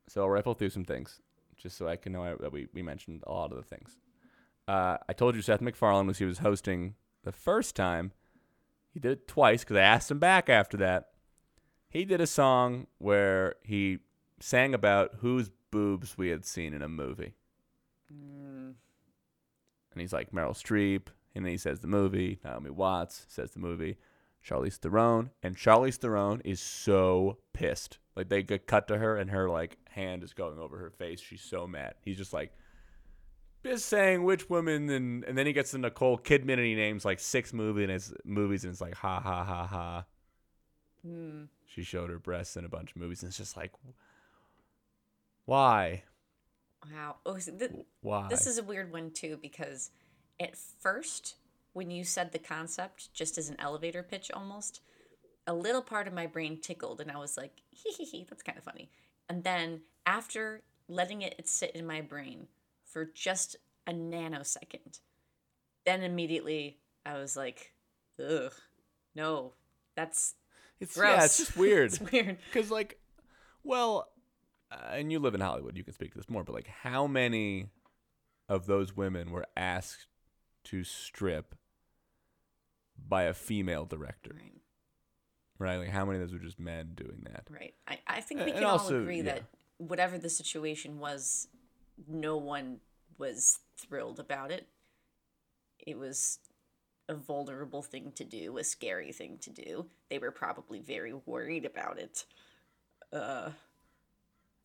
[0.08, 1.20] So I'll rifle through some things,
[1.59, 3.96] just so I can know that we, we mentioned a lot of the things.
[4.66, 6.94] Uh, I told you Seth MacFarlane was he was hosting
[7.24, 8.12] the first time.
[8.92, 11.09] He did it twice because I asked him back after that.
[11.90, 13.98] he did a song where he
[14.40, 17.34] sang about whose boobs we had seen in a movie.
[18.12, 18.74] Mm,
[19.92, 22.38] And he's like Meryl Streep, and then he says the movie.
[22.44, 23.96] Naomi Watts says the movie.
[24.46, 27.98] Charlize Theron, and Charlize Theron is so pissed.
[28.18, 31.20] Like they get cut to her, and her like hand is going over her face.
[31.20, 31.94] She's so mad.
[32.02, 32.52] He's just like,
[33.64, 37.04] just saying which woman, and and then he gets to Nicole Kidman, and he names
[37.04, 40.04] like six movie and his movies, and it's like ha ha ha ha.
[41.06, 41.46] mm.
[41.66, 43.72] She showed her breasts in a bunch of movies, and it's just like,
[45.44, 46.02] why,
[46.92, 47.16] Wow.
[47.26, 48.26] Oh, so th- why?
[48.28, 49.90] this is a weird one too because
[50.40, 51.36] at first,
[51.72, 54.80] when you said the concept, just as an elevator pitch almost,
[55.49, 58.42] a little part of my brain tickled, and I was like, hee hee hee, that's
[58.42, 58.90] kind of funny.
[59.30, 62.49] And then after letting it sit in my brain
[62.84, 65.01] for just a nanosecond,
[65.86, 67.72] then immediately I was like,
[68.22, 68.53] ugh,
[69.14, 69.55] no,
[69.96, 70.34] that's
[70.80, 71.16] it's gross.
[71.16, 71.86] yeah, it's just weird.
[71.92, 72.36] it's weird.
[72.53, 73.01] Because, like,
[73.64, 74.11] well,
[74.70, 77.07] uh, and you live in Hollywood, you can speak to this more, but, like, how
[77.07, 77.70] many
[78.51, 80.09] of those women were asked
[80.64, 81.55] to strip
[83.09, 84.32] by a female director?
[84.34, 84.53] Right.
[85.59, 85.76] Right?
[85.76, 87.46] Like, how many of those were just men doing that?
[87.50, 87.74] Right.
[87.86, 89.34] I, I think we and can all also, agree yeah.
[89.34, 89.44] that
[89.78, 91.48] whatever the situation was,
[92.06, 92.78] no one
[93.18, 94.68] was thrilled about it.
[95.84, 96.38] It was
[97.09, 99.86] a vulnerable thing to do, a scary thing to do.
[100.11, 102.24] They were probably very worried about it.
[103.12, 103.50] Uh,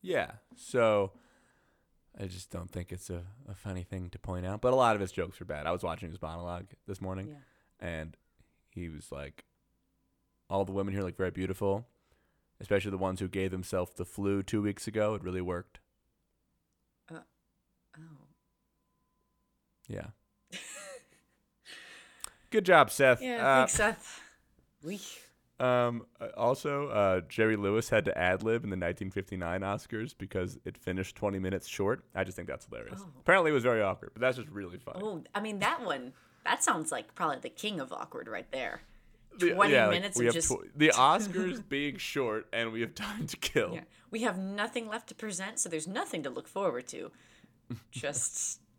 [0.02, 0.32] Yeah.
[0.54, 1.12] So,
[2.20, 4.60] I just don't think it's a, a funny thing to point out.
[4.60, 5.66] But a lot of his jokes are bad.
[5.66, 7.88] I was watching his monologue this morning, yeah.
[7.88, 8.16] and
[8.70, 9.44] he was like,
[10.54, 11.84] all the women here look very beautiful,
[12.60, 15.14] especially the ones who gave themselves the flu two weeks ago.
[15.14, 15.80] It really worked.
[17.10, 17.18] Oh.
[19.88, 20.06] Yeah.
[22.50, 23.20] Good job, Seth.
[23.20, 24.20] Yeah, Uh, thanks, Seth.
[24.84, 25.00] We.
[25.60, 30.58] um, uh, also, uh, Jerry Lewis had to ad lib in the 1959 Oscars because
[30.66, 32.04] it finished 20 minutes short.
[32.14, 33.00] I just think that's hilarious.
[33.02, 33.08] Oh.
[33.20, 35.00] Apparently, it was very awkward, but that's just really funny.
[35.02, 36.12] Oh, I mean, that one,
[36.44, 38.82] that sounds like probably the king of awkward right there.
[39.38, 42.80] The- 20 like, minutes we of have just- tw- the Oscars being short, and we
[42.82, 43.74] have time to kill.
[43.74, 43.80] Yeah.
[44.10, 47.10] We have nothing left to present, so there's nothing to look forward to.
[47.90, 48.60] Just.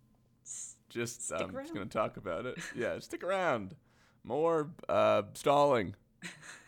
[0.90, 2.58] Just um, just gonna talk about it.
[2.74, 3.76] Yeah, stick around.
[4.24, 5.94] More uh, stalling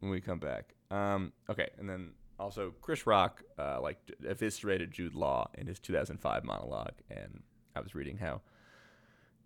[0.00, 0.74] when we come back.
[0.90, 2.10] Um, okay, and then
[2.40, 7.44] also Chris Rock uh, like eviscerated Jude Law in his 2005 monologue, and
[7.76, 8.40] I was reading how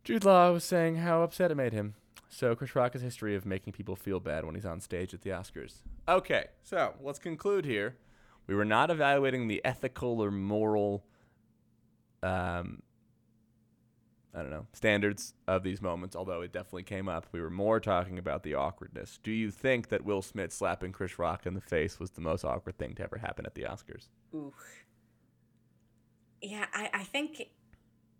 [0.02, 1.94] Jude Law was saying how upset it made him.
[2.28, 5.14] So Chris Rock has a history of making people feel bad when he's on stage
[5.14, 5.82] at the Oscars.
[6.08, 7.96] Okay, so let's conclude here.
[8.46, 11.04] We were not evaluating the ethical or moral
[12.22, 12.82] um,
[14.34, 17.26] I don't know, standards of these moments, although it definitely came up.
[17.30, 19.20] We were more talking about the awkwardness.
[19.22, 22.44] Do you think that Will Smith slapping Chris Rock in the face was the most
[22.44, 24.08] awkward thing to ever happen at the Oscars?
[24.34, 24.52] Ooh.
[26.42, 27.50] Yeah, I, I think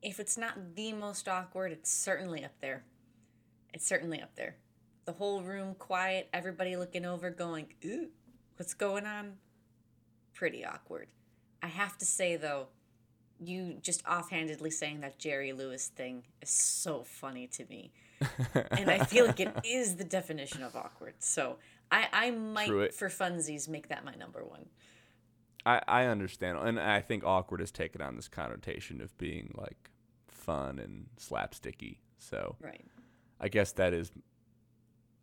[0.02, 2.84] if it's not the most awkward, it's certainly up there.
[3.75, 4.57] It's certainly up there.
[5.05, 8.09] The whole room quiet, everybody looking over, going, Ooh,
[8.57, 9.35] what's going on?
[10.33, 11.09] Pretty awkward.
[11.62, 12.68] I have to say, though,
[13.41, 17.93] you just offhandedly saying that Jerry Lewis thing is so funny to me.
[18.70, 21.14] and I feel like it is the definition of awkward.
[21.18, 21.57] So
[21.91, 24.66] I, I might, for funsies, make that my number one.
[25.66, 29.91] I, I understand, and I think awkward has taken on this connotation of being like
[30.29, 31.99] fun and slapsticky.
[32.18, 32.85] So Right.
[33.41, 34.12] I guess that is.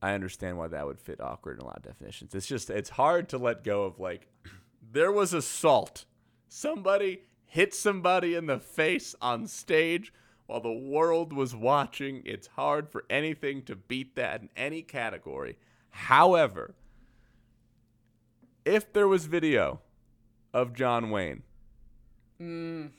[0.01, 2.34] I understand why that would fit awkward in a lot of definitions.
[2.34, 4.28] It's just it's hard to let go of like
[4.91, 6.05] there was assault.
[6.47, 10.12] Somebody hit somebody in the face on stage
[10.47, 12.22] while the world was watching.
[12.26, 15.57] It's hard for anything to beat that in any category.
[15.91, 16.74] However,
[18.66, 19.82] if there was video
[20.53, 21.43] of John Wayne,
[22.39, 22.89] Mm.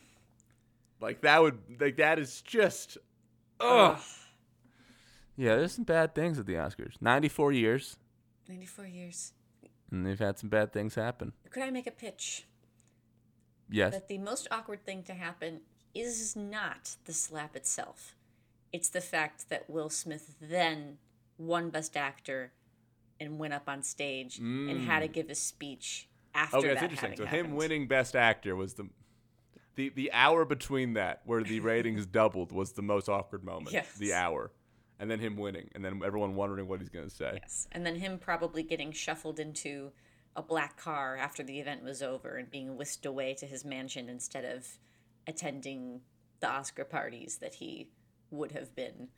[1.00, 2.96] like that would like that is just
[3.58, 3.98] ugh.
[5.42, 6.94] Yeah, there's some bad things at the Oscars.
[7.00, 7.96] 94 years,
[8.48, 9.32] 94 years.
[9.90, 11.32] and they've had some bad things happen.
[11.50, 12.46] Could I make a pitch
[13.68, 13.92] Yes.
[13.92, 15.62] that the most awkward thing to happen
[15.94, 18.14] is not the slap itself?
[18.72, 20.98] It's the fact that Will Smith then
[21.38, 22.52] won Best Actor
[23.18, 25.12] and went up on stage and had to mm.
[25.12, 26.58] give a speech after that.
[26.58, 27.16] Okay, that's that interesting.
[27.16, 28.88] So having him winning Best Actor was the
[29.74, 33.72] the the hour between that where the ratings doubled was the most awkward moment.
[33.72, 33.92] Yes.
[33.98, 34.52] The hour,
[35.02, 37.40] and then him winning, and then everyone wondering what he's gonna say.
[37.42, 37.66] Yes.
[37.72, 39.90] And then him probably getting shuffled into
[40.36, 44.08] a black car after the event was over and being whisked away to his mansion
[44.08, 44.78] instead of
[45.26, 46.02] attending
[46.38, 47.88] the Oscar parties that he
[48.30, 49.08] would have been.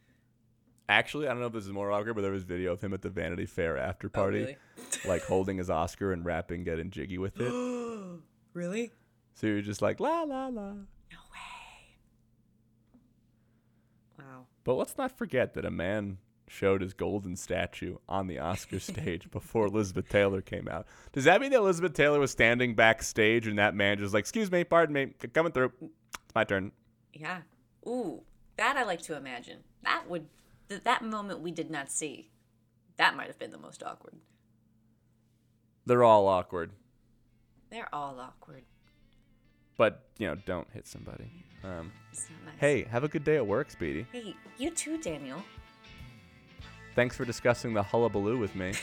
[0.89, 2.95] Actually, I don't know if this is more awkward, but there was video of him
[2.95, 4.57] at the Vanity Fair after Oh, party, really?
[5.05, 7.53] like holding his Oscar and rapping, getting jiggy with it.
[8.55, 8.91] really?
[9.35, 10.73] So you're just like la la la.
[10.73, 11.99] No way.
[14.19, 14.34] Wow.
[14.65, 16.19] But let's not forget that a man
[16.49, 20.87] showed his golden statue on the Oscar stage before Elizabeth Taylor came out.
[21.13, 24.51] Does that mean that Elizabeth Taylor was standing backstage and that man just like, excuse
[24.51, 25.73] me, pardon me, coming through.
[25.81, 26.73] It's my turn.
[27.13, 27.39] Yeah.
[27.87, 28.23] Ooh,
[28.57, 29.59] that I like to imagine.
[29.83, 30.27] That would
[30.69, 32.31] th- that moment we did not see.
[32.97, 34.15] That might have been the most awkward.
[35.87, 36.71] They're all awkward.
[37.71, 38.63] They're all awkward.
[39.77, 41.31] But, you know, don't hit somebody.
[41.65, 42.27] Um, nice.
[42.59, 44.07] hey, have a good day at work, Speedy.
[44.13, 45.43] Hey, you too, Daniel.
[46.95, 48.75] Thanks for discussing the hullabaloo with me.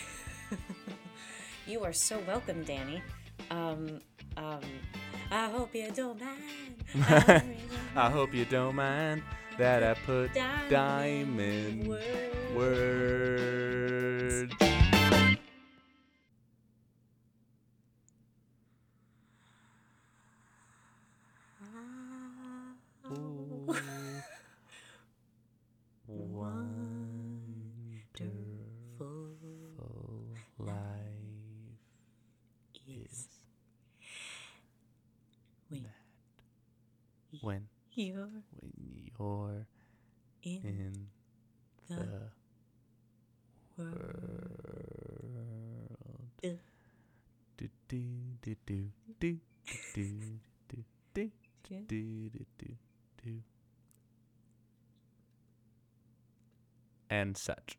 [1.68, 3.02] You are so welcome, Danny.
[3.50, 4.02] Um,
[4.36, 4.60] um,
[5.30, 6.42] I hope you don't mind.
[7.08, 7.58] I really
[7.96, 9.22] I hope you don't mind
[9.58, 10.34] that I put
[10.70, 11.88] diamond
[12.56, 13.72] words.
[37.94, 38.28] You're
[38.60, 39.68] when you're
[40.44, 41.08] in in
[41.90, 42.02] the the
[43.78, 43.92] world.
[43.94, 44.20] world.
[47.58, 48.00] Do do
[48.42, 48.90] do do
[49.20, 49.40] do do
[49.94, 50.04] do
[50.74, 50.84] do
[51.14, 51.32] do
[51.64, 52.76] do do do
[53.24, 53.44] do
[57.10, 57.78] and such.